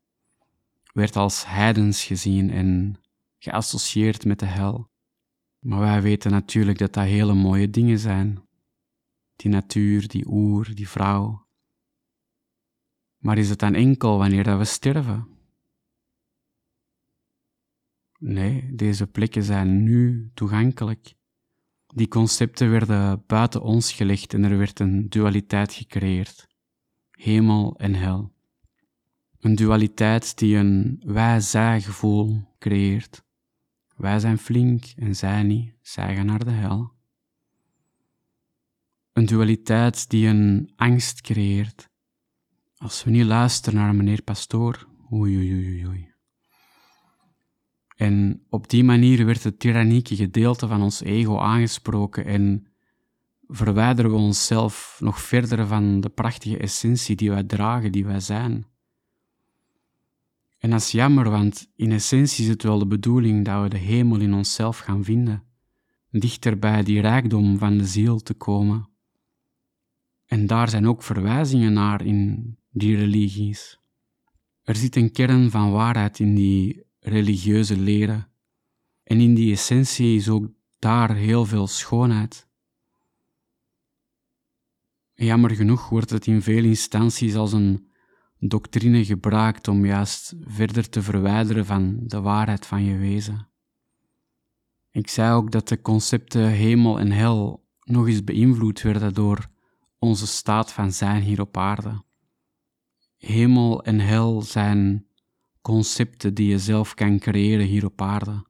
werd 0.93 1.15
als 1.15 1.45
heidens 1.45 2.03
gezien 2.03 2.49
en 2.49 2.99
geassocieerd 3.37 4.25
met 4.25 4.39
de 4.39 4.45
hel. 4.45 4.89
Maar 5.59 5.79
wij 5.79 6.01
weten 6.01 6.31
natuurlijk 6.31 6.77
dat 6.77 6.93
dat 6.93 7.03
hele 7.05 7.33
mooie 7.33 7.69
dingen 7.69 7.99
zijn. 7.99 8.47
Die 9.35 9.51
natuur, 9.51 10.07
die 10.07 10.27
oer, 10.27 10.75
die 10.75 10.89
vrouw. 10.89 11.47
Maar 13.17 13.37
is 13.37 13.49
het 13.49 13.59
dan 13.59 13.73
enkel 13.73 14.17
wanneer 14.17 14.43
dat 14.43 14.57
we 14.57 14.65
sterven? 14.65 15.27
Nee, 18.19 18.75
deze 18.75 19.07
plekken 19.07 19.43
zijn 19.43 19.83
nu 19.83 20.31
toegankelijk. 20.33 21.13
Die 21.87 22.07
concepten 22.07 22.69
werden 22.69 23.23
buiten 23.27 23.61
ons 23.61 23.91
gelegd 23.91 24.33
en 24.33 24.43
er 24.43 24.57
werd 24.57 24.79
een 24.79 25.09
dualiteit 25.09 25.73
gecreëerd. 25.73 26.47
Hemel 27.11 27.77
en 27.77 27.93
hel. 27.93 28.33
Een 29.39 29.55
dualiteit 29.55 30.37
die 30.37 30.55
een 30.55 31.01
wij-zij 31.05 31.81
gevoel 31.81 32.55
creëert. 32.59 33.23
Wij 33.99 34.19
zijn 34.19 34.37
flink 34.37 34.85
en 34.95 35.15
zij 35.15 35.43
niet, 35.43 35.73
zij 35.81 36.15
gaan 36.15 36.25
naar 36.25 36.45
de 36.45 36.51
hel. 36.51 36.91
Een 39.13 39.25
dualiteit 39.25 40.09
die 40.09 40.27
een 40.27 40.71
angst 40.75 41.21
creëert. 41.21 41.89
Als 42.77 43.03
we 43.03 43.11
niet 43.11 43.25
luisteren 43.25 43.79
naar 43.79 43.95
meneer 43.95 44.21
pastoor, 44.21 44.87
oei 45.11 45.37
oei 45.37 45.53
oei 45.53 45.87
oei. 45.87 46.13
En 47.95 48.45
op 48.49 48.69
die 48.69 48.83
manier 48.83 49.25
werd 49.25 49.43
het 49.43 49.59
tyrannieke 49.59 50.15
gedeelte 50.15 50.67
van 50.67 50.81
ons 50.81 51.01
ego 51.01 51.39
aangesproken 51.39 52.25
en 52.25 52.67
verwijderen 53.47 54.11
we 54.11 54.17
onszelf 54.17 54.97
nog 54.99 55.21
verder 55.21 55.67
van 55.67 56.01
de 56.01 56.09
prachtige 56.09 56.57
essentie 56.57 57.15
die 57.15 57.29
wij 57.29 57.43
dragen, 57.43 57.91
die 57.91 58.05
wij 58.05 58.19
zijn. 58.19 58.65
En 60.59 60.69
dat 60.69 60.79
is 60.79 60.91
jammer, 60.91 61.29
want 61.29 61.71
in 61.75 61.91
essentie 61.91 62.43
is 62.43 62.49
het 62.49 62.63
wel 62.63 62.79
de 62.79 62.87
bedoeling 62.87 63.45
dat 63.45 63.63
we 63.63 63.69
de 63.69 63.77
hemel 63.77 64.19
in 64.19 64.33
onszelf 64.33 64.77
gaan 64.77 65.03
vinden, 65.03 65.43
dichter 66.11 66.59
bij 66.59 66.83
die 66.83 67.01
rijkdom 67.01 67.57
van 67.57 67.77
de 67.77 67.85
ziel 67.85 68.19
te 68.19 68.33
komen. 68.33 68.89
En 70.25 70.47
daar 70.47 70.69
zijn 70.69 70.87
ook 70.87 71.03
verwijzingen 71.03 71.73
naar 71.73 72.05
in 72.05 72.57
die 72.71 72.95
religies. 72.95 73.79
Er 74.63 74.75
zit 74.75 74.95
een 74.95 75.11
kern 75.11 75.51
van 75.51 75.71
waarheid 75.71 76.19
in 76.19 76.35
die 76.35 76.83
religieuze 76.99 77.77
leren. 77.77 78.27
En 79.03 79.19
in 79.19 79.33
die 79.33 79.51
essentie 79.51 80.15
is 80.15 80.29
ook 80.29 80.47
daar 80.79 81.15
heel 81.15 81.45
veel 81.45 81.67
schoonheid. 81.67 82.47
Jammer 85.13 85.49
genoeg 85.49 85.89
wordt 85.89 86.09
het 86.09 86.27
in 86.27 86.41
veel 86.41 86.63
instanties 86.63 87.35
als 87.35 87.53
een 87.53 87.88
doctrine 88.39 89.05
gebruikt 89.05 89.67
om 89.67 89.85
juist 89.85 90.33
verder 90.45 90.89
te 90.89 91.01
verwijderen 91.01 91.65
van 91.65 91.99
de 92.03 92.21
waarheid 92.21 92.65
van 92.65 92.83
je 92.83 92.97
wezen. 92.97 93.47
Ik 94.91 95.09
zei 95.09 95.33
ook 95.33 95.51
dat 95.51 95.67
de 95.67 95.81
concepten 95.81 96.47
hemel 96.47 96.99
en 96.99 97.11
hel 97.11 97.67
nog 97.83 98.07
eens 98.07 98.23
beïnvloed 98.23 98.81
werden 98.81 99.13
door 99.13 99.49
onze 99.99 100.27
staat 100.27 100.73
van 100.73 100.91
zijn 100.91 101.21
hier 101.21 101.41
op 101.41 101.57
aarde. 101.57 102.03
Hemel 103.17 103.83
en 103.83 103.99
hel 103.99 104.41
zijn 104.41 105.07
concepten 105.61 106.33
die 106.33 106.47
je 106.47 106.59
zelf 106.59 106.93
kan 106.93 107.19
creëren 107.19 107.65
hier 107.65 107.85
op 107.85 108.01
aarde. 108.01 108.45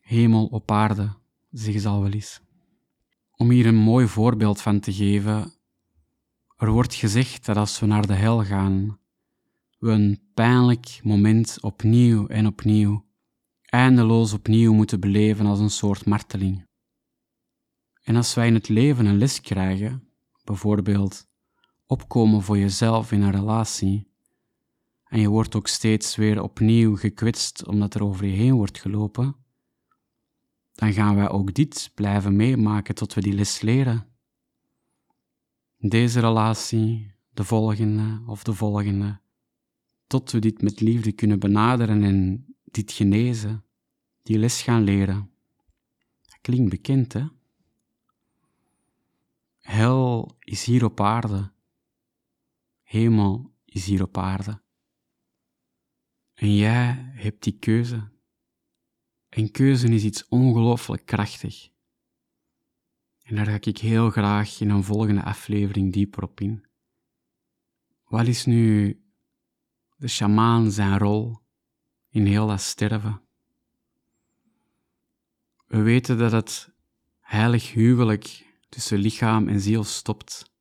Hemel 0.00 0.46
op 0.46 0.70
aarde, 0.70 1.12
zeg 1.50 1.80
ze 1.80 1.88
al 1.88 2.02
wel 2.02 2.10
eens. 2.10 2.40
Om 3.36 3.50
hier 3.50 3.66
een 3.66 3.76
mooi 3.76 4.06
voorbeeld 4.06 4.60
van 4.60 4.80
te 4.80 4.92
geven, 4.92 5.52
er 6.62 6.70
wordt 6.70 6.94
gezegd 6.94 7.44
dat 7.44 7.56
als 7.56 7.80
we 7.80 7.86
naar 7.86 8.06
de 8.06 8.14
hel 8.14 8.44
gaan, 8.44 8.98
we 9.78 9.90
een 9.90 10.20
pijnlijk 10.34 11.00
moment 11.02 11.58
opnieuw 11.60 12.26
en 12.26 12.46
opnieuw, 12.46 13.04
eindeloos 13.62 14.32
opnieuw 14.32 14.72
moeten 14.72 15.00
beleven 15.00 15.46
als 15.46 15.58
een 15.58 15.70
soort 15.70 16.04
marteling. 16.04 16.66
En 18.02 18.16
als 18.16 18.34
wij 18.34 18.46
in 18.46 18.54
het 18.54 18.68
leven 18.68 19.06
een 19.06 19.18
les 19.18 19.40
krijgen, 19.40 20.08
bijvoorbeeld 20.44 21.28
opkomen 21.86 22.42
voor 22.42 22.58
jezelf 22.58 23.12
in 23.12 23.22
een 23.22 23.30
relatie, 23.30 24.10
en 25.04 25.20
je 25.20 25.28
wordt 25.28 25.54
ook 25.54 25.68
steeds 25.68 26.16
weer 26.16 26.42
opnieuw 26.42 26.96
gekwetst 26.96 27.66
omdat 27.66 27.94
er 27.94 28.04
over 28.04 28.26
je 28.26 28.36
heen 28.36 28.54
wordt 28.54 28.78
gelopen, 28.78 29.36
dan 30.72 30.92
gaan 30.92 31.14
wij 31.14 31.28
ook 31.28 31.54
dit 31.54 31.90
blijven 31.94 32.36
meemaken 32.36 32.94
tot 32.94 33.14
we 33.14 33.20
die 33.20 33.34
les 33.34 33.60
leren 33.60 34.11
deze 35.88 36.20
relatie, 36.20 37.14
de 37.30 37.44
volgende 37.44 38.22
of 38.26 38.42
de 38.42 38.54
volgende, 38.54 39.20
tot 40.06 40.30
we 40.30 40.38
dit 40.38 40.62
met 40.62 40.80
liefde 40.80 41.12
kunnen 41.12 41.38
benaderen 41.38 42.02
en 42.02 42.46
dit 42.64 42.92
genezen, 42.92 43.64
die 44.22 44.38
les 44.38 44.62
gaan 44.62 44.82
leren. 44.82 45.30
Dat 46.22 46.38
klinkt 46.40 46.70
bekend, 46.70 47.12
hè? 47.12 47.26
Hel 49.58 50.36
is 50.38 50.64
hier 50.64 50.84
op 50.84 51.00
aarde. 51.00 51.52
Hemel 52.82 53.54
is 53.64 53.86
hier 53.86 54.02
op 54.02 54.18
aarde. 54.18 54.62
En 56.34 56.56
jij 56.56 57.12
hebt 57.14 57.42
die 57.42 57.58
keuze. 57.58 58.10
En 59.28 59.50
keuze 59.50 59.88
is 59.88 60.04
iets 60.04 60.28
ongelooflijk 60.28 61.06
krachtig. 61.06 61.71
En 63.32 63.38
daar 63.38 63.46
ga 63.46 63.70
ik 63.70 63.78
heel 63.78 64.10
graag 64.10 64.60
in 64.60 64.70
een 64.70 64.84
volgende 64.84 65.22
aflevering 65.22 65.92
dieper 65.92 66.22
op 66.22 66.40
in. 66.40 66.64
Wat 68.04 68.26
is 68.26 68.44
nu 68.44 69.00
de 69.96 70.08
shamaan 70.08 70.70
zijn 70.70 70.98
rol 70.98 71.38
in 72.08 72.26
heel 72.26 72.46
dat 72.46 72.60
sterven? 72.60 73.22
We 75.66 75.82
weten 75.82 76.18
dat 76.18 76.32
het 76.32 76.74
heilig 77.20 77.72
huwelijk 77.72 78.46
tussen 78.68 78.98
lichaam 78.98 79.48
en 79.48 79.60
ziel 79.60 79.84
stopt 79.84 80.52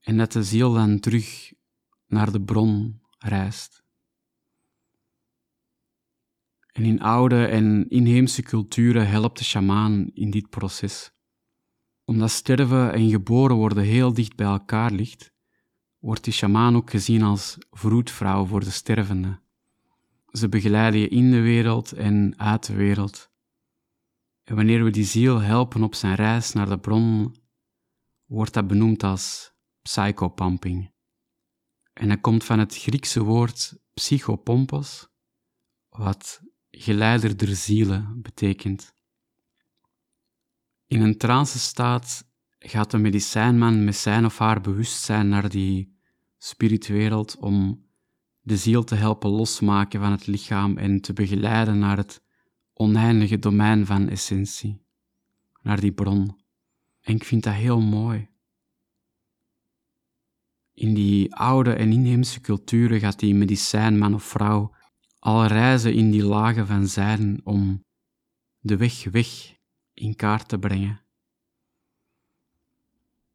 en 0.00 0.16
dat 0.16 0.32
de 0.32 0.42
ziel 0.42 0.72
dan 0.72 1.00
terug 1.00 1.52
naar 2.06 2.32
de 2.32 2.42
bron 2.42 3.02
reist. 3.18 3.82
En 6.72 6.84
in 6.84 7.00
oude 7.00 7.46
en 7.46 7.88
inheemse 7.88 8.42
culturen 8.42 9.08
helpt 9.08 9.38
de 9.38 9.44
shamaan 9.44 10.10
in 10.12 10.30
dit 10.30 10.50
proces. 10.50 11.12
Omdat 12.10 12.30
sterven 12.30 12.92
en 12.92 13.08
geboren 13.08 13.56
worden 13.56 13.84
heel 13.84 14.12
dicht 14.12 14.36
bij 14.36 14.46
elkaar 14.46 14.90
ligt, 14.90 15.32
wordt 15.98 16.24
die 16.24 16.32
shamaan 16.32 16.76
ook 16.76 16.90
gezien 16.90 17.22
als 17.22 17.58
vroedvrouw 17.70 18.46
voor 18.46 18.60
de 18.60 18.70
stervende. 18.70 19.40
Ze 20.26 20.48
begeleiden 20.48 21.00
je 21.00 21.08
in 21.08 21.30
de 21.30 21.40
wereld 21.40 21.92
en 21.92 22.34
uit 22.36 22.66
de 22.66 22.74
wereld. 22.74 23.30
En 24.44 24.54
wanneer 24.56 24.84
we 24.84 24.90
die 24.90 25.04
ziel 25.04 25.40
helpen 25.40 25.82
op 25.82 25.94
zijn 25.94 26.14
reis 26.14 26.52
naar 26.52 26.68
de 26.68 26.78
bron, 26.78 27.34
wordt 28.24 28.54
dat 28.54 28.66
benoemd 28.66 29.02
als 29.02 29.52
psychopumping. 29.82 30.92
En 31.92 32.08
dat 32.08 32.20
komt 32.20 32.44
van 32.44 32.58
het 32.58 32.76
Griekse 32.76 33.22
woord 33.22 33.78
psychopompos, 33.94 35.08
wat 35.88 36.40
geleider 36.70 37.36
der 37.36 37.56
zielen 37.56 38.22
betekent. 38.22 38.98
In 40.90 41.00
een 41.00 41.16
trance-staat 41.16 42.28
gaat 42.58 42.90
de 42.90 42.98
medicijnman 42.98 43.84
met 43.84 43.96
zijn 43.96 44.24
of 44.24 44.38
haar 44.38 44.60
bewustzijn 44.60 45.28
naar 45.28 45.48
die 45.48 45.96
spiritwereld 46.38 47.36
om 47.36 47.86
de 48.40 48.56
ziel 48.56 48.84
te 48.84 48.94
helpen 48.94 49.30
losmaken 49.30 50.00
van 50.00 50.10
het 50.10 50.26
lichaam 50.26 50.76
en 50.76 51.00
te 51.00 51.12
begeleiden 51.12 51.78
naar 51.78 51.96
het 51.96 52.22
oneindige 52.72 53.38
domein 53.38 53.86
van 53.86 54.08
essentie, 54.08 54.82
naar 55.62 55.80
die 55.80 55.92
bron. 55.92 56.36
En 57.00 57.14
ik 57.14 57.24
vind 57.24 57.42
dat 57.42 57.54
heel 57.54 57.80
mooi. 57.80 58.28
In 60.72 60.94
die 60.94 61.34
oude 61.34 61.72
en 61.72 61.92
inheemse 61.92 62.40
culturen 62.40 63.00
gaat 63.00 63.18
die 63.18 63.34
medicijnman 63.34 64.14
of 64.14 64.24
vrouw 64.24 64.74
al 65.18 65.46
reizen 65.46 65.94
in 65.94 66.10
die 66.10 66.24
lagen 66.24 66.66
van 66.66 66.86
zijn 66.86 67.40
om 67.44 67.84
de 68.58 68.76
weg 68.76 69.04
weg 69.04 69.58
in 70.00 70.16
kaart 70.16 70.48
te 70.48 70.58
brengen. 70.58 71.00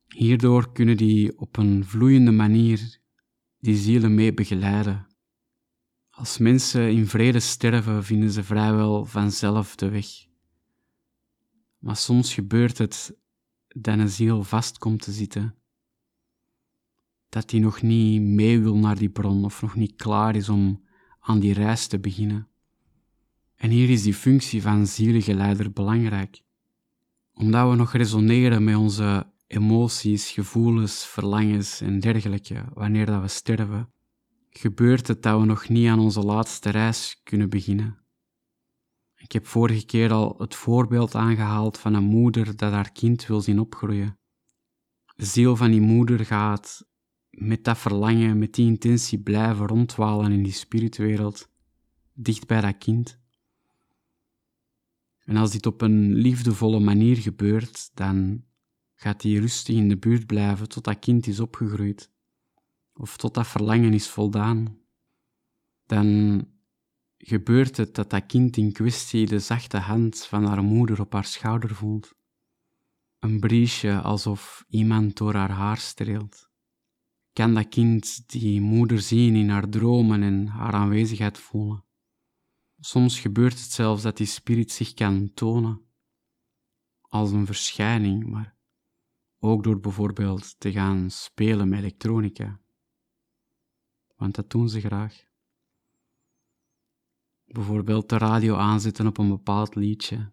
Hierdoor 0.07 0.71
kunnen 0.71 0.97
die 0.97 1.37
op 1.37 1.57
een 1.57 1.85
vloeiende 1.85 2.31
manier 2.31 2.99
die 3.59 3.75
zielen 3.75 4.15
mee 4.15 4.33
begeleiden. 4.33 5.07
Als 6.09 6.37
mensen 6.37 6.91
in 6.91 7.07
vrede 7.07 7.39
sterven, 7.39 8.03
vinden 8.03 8.31
ze 8.31 8.43
vrijwel 8.43 9.05
vanzelf 9.05 9.75
de 9.75 9.89
weg. 9.89 10.07
Maar 11.77 11.95
soms 11.95 12.33
gebeurt 12.33 12.77
het 12.77 13.17
dat 13.67 13.97
een 13.99 14.09
ziel 14.09 14.43
vast 14.43 14.77
komt 14.77 15.01
te 15.01 15.11
zitten. 15.11 15.55
Dat 17.29 17.49
die 17.49 17.59
nog 17.59 17.81
niet 17.81 18.21
mee 18.21 18.59
wil 18.59 18.77
naar 18.77 18.97
die 18.97 19.09
bron 19.09 19.45
of 19.45 19.61
nog 19.61 19.75
niet 19.75 19.95
klaar 19.95 20.35
is 20.35 20.49
om 20.49 20.83
aan 21.19 21.39
die 21.39 21.53
reis 21.53 21.87
te 21.87 21.99
beginnen. 21.99 22.47
En 23.55 23.69
hier 23.69 23.89
is 23.89 24.03
die 24.03 24.13
functie 24.13 24.61
van 24.61 24.87
zielengeleider 24.87 25.71
belangrijk, 25.71 26.43
omdat 27.35 27.69
we 27.69 27.75
nog 27.75 27.93
resoneren 27.93 28.63
met 28.63 28.75
onze 28.75 29.33
emoties, 29.47 30.31
gevoelens, 30.31 31.05
verlangens 31.05 31.81
en 31.81 31.99
dergelijke 31.99 32.65
wanneer 32.73 33.05
dat 33.05 33.21
we 33.21 33.27
sterven, 33.27 33.89
gebeurt 34.49 35.07
het 35.07 35.23
dat 35.23 35.39
we 35.39 35.45
nog 35.45 35.69
niet 35.69 35.87
aan 35.87 35.99
onze 35.99 36.21
laatste 36.21 36.69
reis 36.69 37.21
kunnen 37.23 37.49
beginnen. 37.49 37.99
Ik 39.15 39.31
heb 39.31 39.45
vorige 39.45 39.85
keer 39.85 40.11
al 40.11 40.35
het 40.37 40.55
voorbeeld 40.55 41.15
aangehaald 41.15 41.77
van 41.77 41.93
een 41.93 42.03
moeder 42.03 42.55
dat 42.55 42.71
haar 42.71 42.91
kind 42.91 43.25
wil 43.25 43.41
zien 43.41 43.59
opgroeien. 43.59 44.19
De 45.15 45.25
ziel 45.25 45.55
van 45.55 45.71
die 45.71 45.81
moeder 45.81 46.25
gaat 46.25 46.87
met 47.29 47.63
dat 47.63 47.77
verlangen, 47.77 48.37
met 48.37 48.53
die 48.53 48.65
intentie 48.65 49.19
blijven 49.19 49.67
rondwalen 49.67 50.31
in 50.31 50.43
die 50.43 50.53
spiritwereld, 50.53 51.49
dicht 52.13 52.47
bij 52.47 52.61
dat 52.61 52.77
kind. 52.77 53.19
En 55.25 55.37
als 55.37 55.51
dit 55.51 55.65
op 55.65 55.81
een 55.81 56.13
liefdevolle 56.13 56.79
manier 56.79 57.17
gebeurt, 57.17 57.91
dan 57.93 58.43
gaat 58.93 59.21
hij 59.21 59.33
rustig 59.33 59.75
in 59.75 59.89
de 59.89 59.97
buurt 59.97 60.25
blijven 60.25 60.69
tot 60.69 60.83
dat 60.83 60.99
kind 60.99 61.27
is 61.27 61.39
opgegroeid, 61.39 62.11
of 62.93 63.17
tot 63.17 63.33
dat 63.33 63.47
verlangen 63.47 63.93
is 63.93 64.07
voldaan. 64.07 64.77
Dan 65.85 66.41
gebeurt 67.17 67.77
het 67.77 67.95
dat 67.95 68.09
dat 68.09 68.25
kind 68.25 68.57
in 68.57 68.71
kwestie 68.71 69.25
de 69.25 69.39
zachte 69.39 69.77
hand 69.77 70.25
van 70.25 70.45
haar 70.45 70.63
moeder 70.63 70.99
op 71.01 71.13
haar 71.13 71.25
schouder 71.25 71.75
voelt. 71.75 72.15
Een 73.19 73.39
briesje 73.39 74.01
alsof 74.01 74.65
iemand 74.67 75.17
door 75.17 75.33
haar 75.33 75.51
haar 75.51 75.77
streelt 75.77 76.53
kan 77.35 77.53
dat 77.53 77.69
kind 77.69 78.29
die 78.29 78.61
moeder 78.61 79.01
zien 79.01 79.35
in 79.35 79.49
haar 79.49 79.69
dromen 79.69 80.23
en 80.23 80.47
haar 80.47 80.73
aanwezigheid 80.73 81.37
voelen. 81.37 81.83
Soms 82.85 83.19
gebeurt 83.19 83.59
het 83.59 83.71
zelfs 83.71 84.01
dat 84.01 84.17
die 84.17 84.27
spirit 84.27 84.71
zich 84.71 84.93
kan 84.93 85.33
tonen 85.33 85.85
als 87.01 87.31
een 87.31 87.45
verschijning, 87.45 88.25
maar 88.25 88.55
ook 89.39 89.63
door 89.63 89.79
bijvoorbeeld 89.79 90.59
te 90.59 90.71
gaan 90.71 91.09
spelen 91.09 91.69
met 91.69 91.79
elektronica. 91.79 92.61
Want 94.15 94.35
dat 94.35 94.49
doen 94.49 94.69
ze 94.69 94.79
graag. 94.79 95.23
Bijvoorbeeld 97.45 98.09
de 98.09 98.17
radio 98.17 98.55
aanzetten 98.55 99.07
op 99.07 99.17
een 99.17 99.29
bepaald 99.29 99.75
liedje 99.75 100.31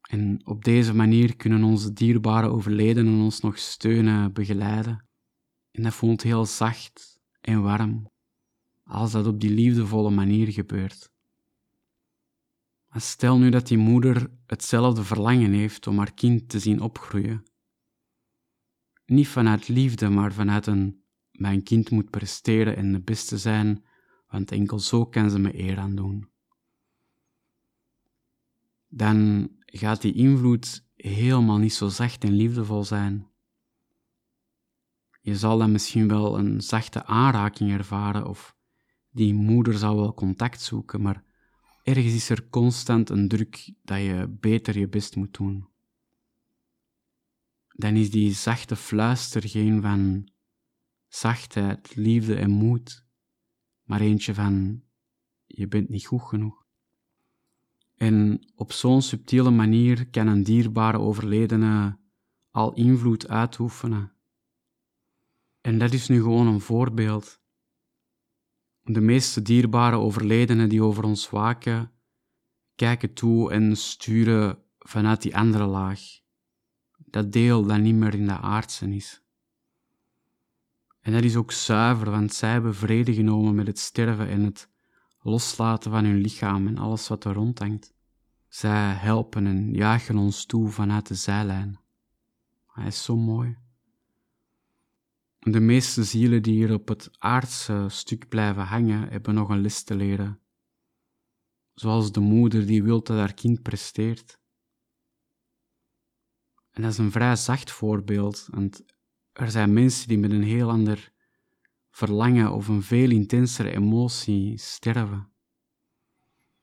en 0.00 0.46
op 0.46 0.64
deze 0.64 0.94
manier 0.94 1.36
kunnen 1.36 1.62
onze 1.62 1.92
dierbare 1.92 2.48
overledenen 2.48 3.20
ons 3.20 3.40
nog 3.40 3.58
steunen, 3.58 4.32
begeleiden. 4.32 5.08
En 5.70 5.82
dat 5.82 5.94
voelt 5.94 6.22
heel 6.22 6.44
zacht 6.44 7.20
en 7.40 7.62
warm, 7.62 8.12
als 8.84 9.12
dat 9.12 9.26
op 9.26 9.40
die 9.40 9.50
liefdevolle 9.50 10.10
manier 10.10 10.52
gebeurt. 10.52 11.12
Maar 12.88 13.00
stel 13.00 13.38
nu 13.38 13.50
dat 13.50 13.66
die 13.66 13.78
moeder 13.78 14.30
hetzelfde 14.46 15.04
verlangen 15.04 15.52
heeft 15.52 15.86
om 15.86 15.98
haar 15.98 16.14
kind 16.14 16.48
te 16.48 16.58
zien 16.58 16.80
opgroeien. 16.80 17.44
Niet 19.06 19.28
vanuit 19.28 19.68
liefde, 19.68 20.08
maar 20.08 20.32
vanuit 20.32 20.66
een 20.66 21.04
mijn 21.30 21.62
kind 21.62 21.90
moet 21.90 22.10
presteren 22.10 22.76
en 22.76 22.92
de 22.92 23.00
beste 23.00 23.38
zijn, 23.38 23.84
want 24.28 24.50
enkel 24.50 24.78
zo 24.78 25.06
kan 25.06 25.30
ze 25.30 25.38
me 25.38 25.58
eer 25.58 25.78
aan 25.78 25.94
doen. 25.94 26.28
Dan 28.88 29.48
gaat 29.64 30.02
die 30.02 30.12
invloed 30.12 30.86
helemaal 30.94 31.58
niet 31.58 31.74
zo 31.74 31.88
zacht 31.88 32.24
en 32.24 32.32
liefdevol 32.32 32.84
zijn. 32.84 33.28
Je 35.20 35.36
zal 35.36 35.58
dan 35.58 35.72
misschien 35.72 36.08
wel 36.08 36.38
een 36.38 36.60
zachte 36.60 37.04
aanraking 37.04 37.70
ervaren 37.70 38.26
of 38.26 38.56
die 39.14 39.34
moeder 39.34 39.78
zal 39.78 39.96
wel 39.96 40.14
contact 40.14 40.60
zoeken, 40.60 41.02
maar 41.02 41.24
ergens 41.82 42.14
is 42.14 42.30
er 42.30 42.48
constant 42.48 43.10
een 43.10 43.28
druk 43.28 43.72
dat 43.82 43.98
je 43.98 44.36
beter 44.40 44.78
je 44.78 44.88
best 44.88 45.16
moet 45.16 45.36
doen. 45.36 45.68
Dan 47.68 47.94
is 47.96 48.10
die 48.10 48.32
zachte 48.32 48.76
fluister 48.76 49.48
geen 49.48 49.82
van 49.82 50.28
zachtheid, 51.08 51.96
liefde 51.96 52.34
en 52.34 52.50
moed, 52.50 53.06
maar 53.82 54.00
eentje 54.00 54.34
van 54.34 54.82
je 55.46 55.68
bent 55.68 55.88
niet 55.88 56.06
goed 56.06 56.22
genoeg. 56.22 56.66
En 57.96 58.46
op 58.54 58.72
zo'n 58.72 59.02
subtiele 59.02 59.50
manier 59.50 60.08
kan 60.10 60.26
een 60.26 60.42
dierbare 60.42 60.98
overledene 60.98 61.98
al 62.50 62.72
invloed 62.72 63.28
uitoefenen. 63.28 64.12
En 65.60 65.78
dat 65.78 65.92
is 65.92 66.08
nu 66.08 66.22
gewoon 66.22 66.46
een 66.46 66.60
voorbeeld. 66.60 67.42
De 68.86 69.00
meeste 69.00 69.42
dierbare 69.42 69.96
overledenen 69.96 70.68
die 70.68 70.82
over 70.82 71.04
ons 71.04 71.30
waken, 71.30 71.90
kijken 72.74 73.12
toe 73.12 73.52
en 73.52 73.76
sturen 73.76 74.58
vanuit 74.78 75.22
die 75.22 75.36
andere 75.36 75.66
laag. 75.66 76.00
Dat 76.96 77.32
deel 77.32 77.66
dat 77.66 77.78
niet 77.78 77.94
meer 77.94 78.14
in 78.14 78.26
de 78.26 78.38
aardse 78.38 78.94
is. 78.94 79.22
En 81.00 81.12
dat 81.12 81.22
is 81.22 81.36
ook 81.36 81.52
zuiver, 81.52 82.10
want 82.10 82.32
zij 82.32 82.50
hebben 82.50 82.74
vrede 82.74 83.14
genomen 83.14 83.54
met 83.54 83.66
het 83.66 83.78
sterven 83.78 84.28
en 84.28 84.42
het 84.42 84.68
loslaten 85.20 85.90
van 85.90 86.04
hun 86.04 86.20
lichaam 86.20 86.66
en 86.66 86.78
alles 86.78 87.08
wat 87.08 87.24
er 87.24 87.32
rondhangt. 87.32 87.94
Zij 88.48 88.92
helpen 88.92 89.46
en 89.46 89.72
jagen 89.72 90.16
ons 90.16 90.46
toe 90.46 90.68
vanuit 90.68 91.06
de 91.06 91.14
zijlijn. 91.14 91.78
Hij 92.66 92.86
is 92.86 93.04
zo 93.04 93.16
mooi. 93.16 93.56
De 95.44 95.60
meeste 95.60 96.04
zielen 96.04 96.42
die 96.42 96.54
hier 96.54 96.72
op 96.72 96.88
het 96.88 97.10
aardse 97.18 97.86
stuk 97.88 98.28
blijven 98.28 98.62
hangen, 98.62 99.08
hebben 99.08 99.34
nog 99.34 99.48
een 99.48 99.60
les 99.60 99.82
te 99.82 99.94
leren. 99.94 100.40
Zoals 101.74 102.12
de 102.12 102.20
moeder 102.20 102.66
die 102.66 102.82
wil 102.82 103.02
dat 103.02 103.16
haar 103.16 103.34
kind 103.34 103.62
presteert. 103.62 104.40
En 106.70 106.82
dat 106.82 106.90
is 106.90 106.98
een 106.98 107.10
vrij 107.10 107.36
zacht 107.36 107.70
voorbeeld, 107.70 108.48
want 108.50 108.84
er 109.32 109.50
zijn 109.50 109.72
mensen 109.72 110.08
die 110.08 110.18
met 110.18 110.30
een 110.30 110.42
heel 110.42 110.70
ander 110.70 111.12
verlangen 111.90 112.52
of 112.52 112.68
een 112.68 112.82
veel 112.82 113.10
intensere 113.10 113.70
emotie 113.70 114.58
sterven. 114.58 115.32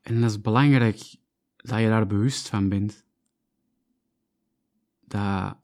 En 0.01 0.21
dat 0.21 0.29
is 0.29 0.41
belangrijk 0.41 1.15
dat 1.55 1.79
je 1.79 1.87
daar 1.87 2.07
bewust 2.07 2.47
van 2.47 2.69
bent. 2.69 3.05
dat 4.99 5.57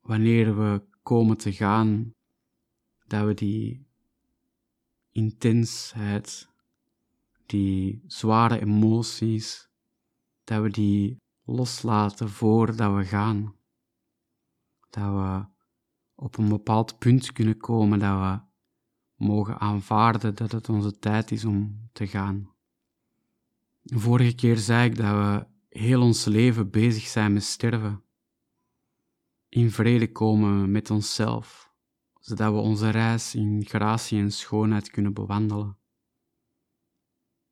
wanneer 0.00 0.56
we 0.56 0.90
komen 1.02 1.36
te 1.36 1.52
gaan, 1.52 2.14
dat 3.06 3.26
we 3.26 3.34
die 3.34 3.86
intensheid, 5.10 6.48
die 7.46 8.02
zware 8.06 8.60
emoties, 8.60 9.70
dat 10.44 10.62
we 10.62 10.70
die 10.70 11.20
loslaten 11.44 12.30
voordat 12.30 12.94
we 12.94 13.04
gaan. 13.04 13.54
Dat 14.90 15.12
we 15.12 15.44
op 16.14 16.38
een 16.38 16.48
bepaald 16.48 16.98
punt 16.98 17.32
kunnen 17.32 17.56
komen 17.56 17.98
dat 17.98 18.18
we 18.18 18.40
mogen 19.24 19.58
aanvaarden 19.58 20.34
dat 20.34 20.52
het 20.52 20.68
onze 20.68 20.98
tijd 20.98 21.30
is 21.30 21.44
om 21.44 21.88
te 21.92 22.06
gaan. 22.06 22.50
Vorige 23.84 24.34
keer 24.34 24.56
zei 24.56 24.90
ik 24.90 24.96
dat 24.96 25.10
we 25.10 25.46
heel 25.78 26.02
ons 26.02 26.24
leven 26.24 26.70
bezig 26.70 27.06
zijn 27.06 27.32
met 27.32 27.42
sterven. 27.42 28.02
In 29.54 29.70
vrede 29.70 30.12
komen 30.12 30.70
met 30.70 30.90
onszelf, 30.90 31.72
zodat 32.20 32.52
we 32.52 32.58
onze 32.58 32.90
reis 32.90 33.34
in 33.34 33.64
gratie 33.64 34.18
en 34.18 34.32
schoonheid 34.32 34.90
kunnen 34.90 35.14
bewandelen. 35.14 35.78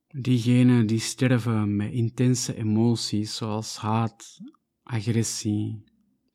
Diegenen 0.06 0.86
die 0.86 0.98
sterven 0.98 1.76
met 1.76 1.92
intense 1.92 2.56
emoties 2.56 3.36
zoals 3.36 3.76
haat, 3.76 4.40
agressie, 4.82 5.84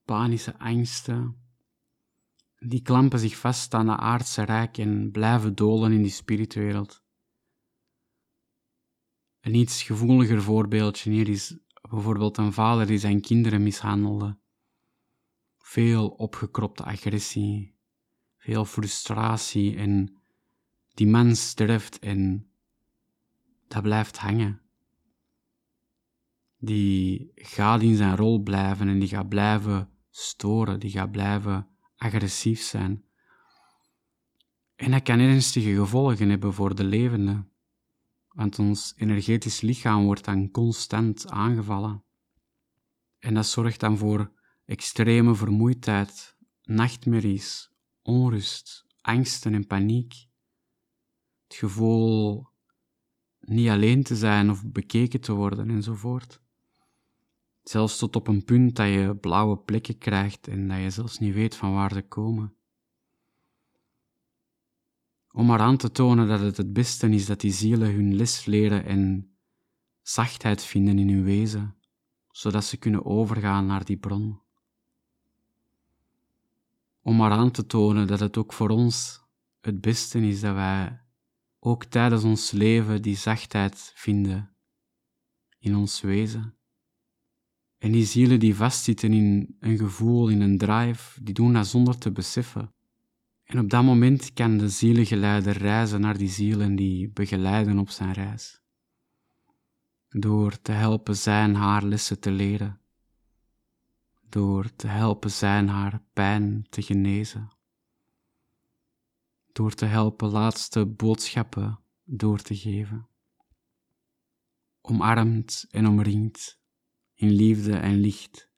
panische 0.04 0.60
angsten, 0.60 1.36
die 2.58 2.82
klampen 2.82 3.20
zich 3.20 3.38
vast 3.38 3.74
aan 3.74 3.86
de 3.86 3.98
aardse 3.98 4.44
rijk 4.44 4.78
en 4.78 5.12
blijven 5.12 5.56
dolen 5.56 5.92
in 5.92 6.02
die 6.02 6.12
spiritwereld. 6.12 7.04
Een 9.40 9.56
iets 9.56 9.84
gevoeliger 9.84 10.42
voorbeeldje 10.42 11.12
hier 11.12 11.30
is 11.30 11.58
bijvoorbeeld 11.90 12.38
een 12.38 12.54
vader 12.54 12.86
die 12.86 12.98
zijn 12.98 13.22
kinderen 13.22 13.64
mishandelde. 13.64 14.44
Veel 15.66 16.08
opgekropte 16.08 16.84
agressie, 16.84 17.76
veel 18.38 18.66
frustratie 18.66 19.76
en 19.76 20.18
die 20.94 21.36
sterft 21.36 22.00
en 22.00 22.50
dat 23.68 23.82
blijft 23.82 24.18
hangen. 24.18 24.62
Die 26.58 27.32
gaat 27.36 27.82
in 27.82 27.96
zijn 27.96 28.16
rol 28.16 28.40
blijven 28.40 28.88
en 28.88 29.00
die 29.00 29.08
gaat 29.08 29.30
blijven 29.30 29.90
storen, 30.10 30.80
die 30.80 30.92
gaat 30.92 31.12
blijven 31.12 31.68
agressief 31.96 32.62
zijn. 32.62 33.06
En 34.76 34.92
dat 34.92 35.04
kan 35.04 35.20
ernstige 35.20 35.76
gevolgen 35.76 36.30
hebben 36.30 36.54
voor 36.54 36.76
de 36.76 36.84
levende, 36.84 37.46
want 38.28 38.60
ons 38.60 38.94
energetisch 38.98 39.62
lichaam 39.62 40.04
wordt 40.04 40.26
dan 40.26 40.52
constant 40.52 41.30
aangevallen. 41.30 42.04
En 43.20 43.34
dat 43.34 43.46
zorgt 43.46 43.80
dan 43.80 43.98
voor 43.98 44.35
extreme 44.66 45.36
vermoeidheid, 45.36 46.38
nachtmerries, 46.64 47.72
onrust, 48.02 48.86
angsten 49.02 49.54
en 49.54 49.68
paniek. 49.68 50.28
Het 51.48 51.58
gevoel 51.58 52.48
niet 53.40 53.70
alleen 53.70 54.04
te 54.04 54.16
zijn 54.16 54.50
of 54.50 54.66
bekeken 54.66 55.22
te 55.22 55.34
worden 55.34 55.70
enzovoort. 55.70 56.42
Zelfs 57.64 57.98
tot 57.98 58.16
op 58.16 58.28
een 58.28 58.44
punt 58.44 58.76
dat 58.76 58.88
je 58.88 59.18
blauwe 59.22 59.58
plekken 59.58 59.98
krijgt 59.98 60.48
en 60.48 60.68
dat 60.68 60.78
je 60.78 60.90
zelfs 60.90 61.20
niet 61.20 61.34
weet 61.34 61.56
van 61.56 61.74
waar 61.74 61.94
ze 61.94 62.02
komen. 62.02 62.56
Om 65.32 65.46
maar 65.46 65.60
aan 65.60 65.78
te 65.78 65.92
tonen 65.92 66.28
dat 66.28 66.40
het 66.40 66.58
het 66.58 66.74
beste 66.74 67.10
is 67.10 67.26
dat 67.26 67.40
die 67.40 67.52
zielen 67.52 67.94
hun 67.94 68.16
les 68.16 68.46
leren 68.46 68.86
en 68.86 69.36
zachtheid 70.02 70.64
vinden 70.64 71.00
in 71.00 71.10
hun 71.10 71.24
wezen, 71.24 71.76
zodat 72.32 72.66
ze 72.66 72.78
kunnen 72.78 73.06
overgaan 73.06 73.66
naar 73.66 73.86
die 73.86 73.98
bron. 73.98 74.45
Om 77.08 77.16
maar 77.16 77.32
aan 77.32 77.52
te 77.52 77.66
tonen 77.66 78.08
dat 78.08 78.20
het 78.20 78.38
ook 78.38 78.54
voor 78.54 78.70
ons 78.70 79.22
het 79.62 79.82
beste 79.82 80.20
is 80.20 80.42
dat 80.42 80.54
wij 80.54 81.02
ook 81.60 81.84
tijdens 81.86 82.24
ons 82.24 82.52
leven 82.52 83.02
die 83.02 83.16
zachtheid 83.16 83.92
vinden 83.96 84.56
in 85.60 85.76
ons 85.76 86.02
wezen. 86.02 86.56
En 87.78 87.92
die 87.92 88.06
zielen 88.06 88.40
die 88.40 88.56
vastzitten 88.56 89.14
in 89.14 89.56
een 89.60 89.78
gevoel, 89.78 90.28
in 90.30 90.42
een 90.42 90.58
drive, 90.58 91.24
die 91.24 91.34
doen 91.34 91.54
dat 91.54 91.68
zonder 91.68 91.98
te 91.98 92.12
beseffen. 92.12 92.74
En 93.44 93.60
op 93.60 93.70
dat 93.70 93.84
moment 93.84 94.34
kan 94.34 94.58
de 94.58 94.70
zielengeleider 94.70 95.58
reizen 95.58 96.02
naar 96.02 96.18
die 96.18 96.30
zielen 96.30 96.76
die 96.76 97.10
begeleiden 97.10 97.80
op 97.80 97.90
zijn 97.90 98.12
reis. 98.12 98.62
Door 100.10 100.62
te 100.62 100.72
helpen 100.72 101.16
zijn 101.16 101.56
haar 101.56 101.84
lessen 101.84 102.20
te 102.20 102.32
leren. 102.32 102.80
Door 104.36 104.76
te 104.76 104.88
helpen 104.88 105.32
zijn 105.32 105.68
haar 105.68 106.02
pijn 106.14 106.68
te 106.70 106.82
genezen 106.82 107.50
door 109.56 109.74
te 109.74 109.86
helpen 109.86 110.30
laatste 110.30 110.86
boodschappen 110.86 111.80
door 112.04 112.42
te 112.42 112.56
geven. 112.56 113.10
Omarmd 114.82 115.66
en 115.70 115.88
omringd 115.88 116.60
in 117.14 117.30
liefde 117.30 117.78
en 117.78 118.00
licht, 118.00 118.50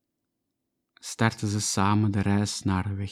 starten 0.93 1.47
ze 1.47 1.61
samen 1.61 2.11
de 2.11 2.21
reis 2.21 2.61
naar 2.61 2.87
de 2.87 2.93
weg. 2.93 3.11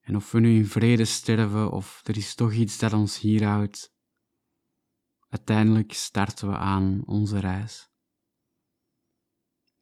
En 0.00 0.16
of 0.16 0.30
we 0.30 0.40
nu 0.40 0.56
in 0.56 0.66
vrede 0.66 1.04
sterven 1.04 1.70
of 1.70 2.00
er 2.04 2.16
is 2.16 2.34
toch 2.34 2.52
iets 2.52 2.78
dat 2.78 2.92
ons 2.92 3.20
hier 3.20 3.44
houdt, 3.44 3.94
uiteindelijk 5.28 5.92
starten 5.92 6.48
we 6.48 6.56
aan 6.56 7.02
onze 7.04 7.38
reis. 7.38 7.94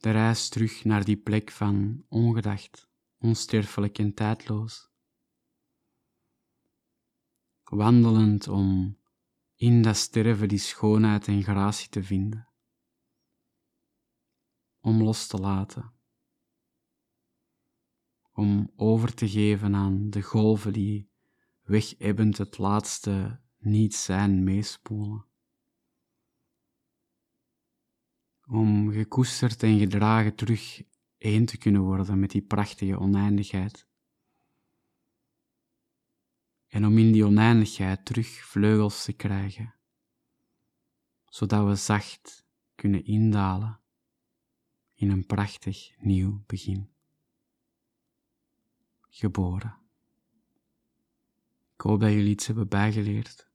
De 0.05 0.11
reis 0.11 0.49
terug 0.49 0.85
naar 0.85 1.05
die 1.05 1.17
plek 1.17 1.51
van 1.51 2.05
ongedacht 2.09 2.89
onsterfelijk 3.19 3.99
en 3.99 4.15
tijdloos. 4.15 4.91
Wandelend 7.63 8.49
om 8.49 8.99
in 9.55 9.83
dat 9.83 9.97
sterven 9.97 10.49
die 10.49 10.59
schoonheid 10.59 11.27
en 11.27 11.43
gratie 11.43 11.89
te 11.89 12.03
vinden. 12.03 12.49
Om 14.81 15.03
los 15.03 15.27
te 15.27 15.39
laten. 15.39 15.93
Om 18.33 18.73
over 18.77 19.15
te 19.15 19.29
geven 19.29 19.75
aan 19.75 20.11
de 20.11 20.23
golven 20.23 20.73
die 20.73 21.11
wegebbend 21.63 22.39
het 22.39 22.59
laatste 22.59 23.41
niet 23.59 23.95
zijn 23.95 24.45
meespoelen. 24.45 25.25
Om 28.47 28.91
gekoesterd 28.91 29.63
en 29.63 29.79
gedragen 29.79 30.35
terug 30.35 30.83
één 31.19 31.45
te 31.45 31.59
kunnen 31.59 31.83
worden 31.83 32.19
met 32.19 32.31
die 32.31 32.43
prachtige 32.43 32.99
oneindigheid. 32.99 33.87
En 36.67 36.87
om 36.87 36.99
in 36.99 37.13
die 37.13 37.25
oneindigheid 37.25 38.05
terug 38.05 38.29
vleugels 38.29 39.05
te 39.05 39.13
krijgen, 39.13 39.75
zodat 41.25 41.67
we 41.67 41.75
zacht 41.75 42.47
kunnen 42.75 43.05
indalen 43.05 43.81
in 44.95 45.11
een 45.11 45.27
prachtig 45.27 45.95
nieuw 45.99 46.43
begin. 46.47 46.91
Geboren. 49.09 49.79
Ik 51.75 51.81
hoop 51.81 52.01
dat 52.01 52.11
jullie 52.13 52.31
iets 52.31 52.47
hebben 52.47 52.69
bijgeleerd. 52.69 53.49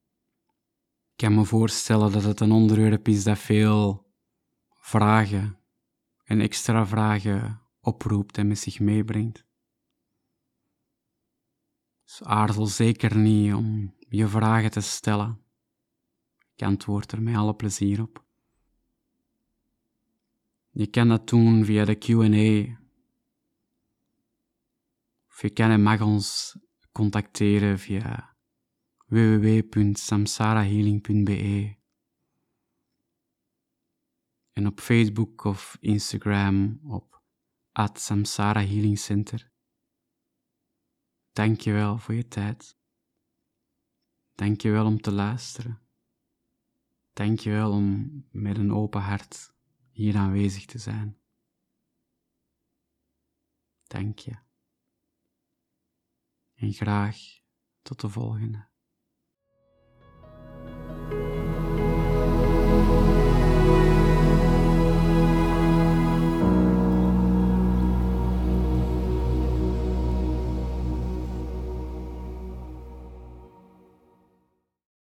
Ik 1.12 1.26
kan 1.26 1.36
me 1.36 1.46
voorstellen 1.46 2.12
dat 2.12 2.24
het 2.24 2.40
een 2.40 2.52
onderwerp 2.52 3.08
is 3.08 3.24
dat 3.24 3.40
veel 3.40 4.09
vragen 4.90 5.60
en 6.24 6.42
extra 6.42 6.86
vragen 6.86 7.62
oproept 7.82 8.38
en 8.38 8.48
met 8.48 8.60
zich 8.60 8.80
meebrengt. 8.80 9.46
Dus 12.04 12.24
aarzel 12.24 12.66
zeker 12.66 13.18
niet 13.18 13.54
om 13.54 13.96
je 14.00 14.28
vragen 14.28 14.72
te 14.72 14.82
stellen. 14.82 15.42
Ik 16.56 16.64
antwoord 16.64 17.12
er 17.12 17.22
met 17.22 17.36
alle 17.36 17.56
plezier 17.56 18.02
op. 18.02 18.26
Je 20.70 20.88
kan 20.88 21.08
dat 21.08 21.28
doen 21.28 21.66
via 21.66 21.86
de 21.86 21.96
Q&A. 21.96 22.78
Of 25.30 25.42
je 25.42 25.50
kan 25.50 25.70
en 25.70 25.84
mag 25.84 26.02
ons 26.02 26.58
contacteren 26.92 27.80
via 27.80 28.36
www.samsarahealing.be 29.08 31.79
en 34.60 34.68
op 34.68 34.80
Facebook 34.80 35.44
of 35.44 35.78
Instagram 35.80 36.80
op 36.84 37.24
Samsara 37.94 38.60
Healing 38.60 39.00
Center. 39.00 39.52
Dank 41.32 41.62
je 41.62 41.72
wel 41.72 41.98
voor 41.98 42.14
je 42.14 42.28
tijd. 42.28 42.78
Dank 44.36 44.62
je 44.62 44.72
wel 44.72 44.86
om 44.86 45.02
te 45.02 45.12
luisteren. 45.12 45.82
Dank 47.14 47.40
je 47.40 47.50
wel 47.50 47.72
om 47.72 48.10
met 48.32 48.58
een 48.58 48.74
open 48.74 49.02
hart 49.02 49.54
hier 49.92 50.18
aanwezig 50.18 50.66
te 50.66 50.78
zijn. 50.78 51.20
Dank 53.84 54.20
je. 54.20 54.36
En 56.54 56.74
graag 56.74 57.18
tot 57.82 58.02
de 58.02 58.10
volgende. 58.10 58.69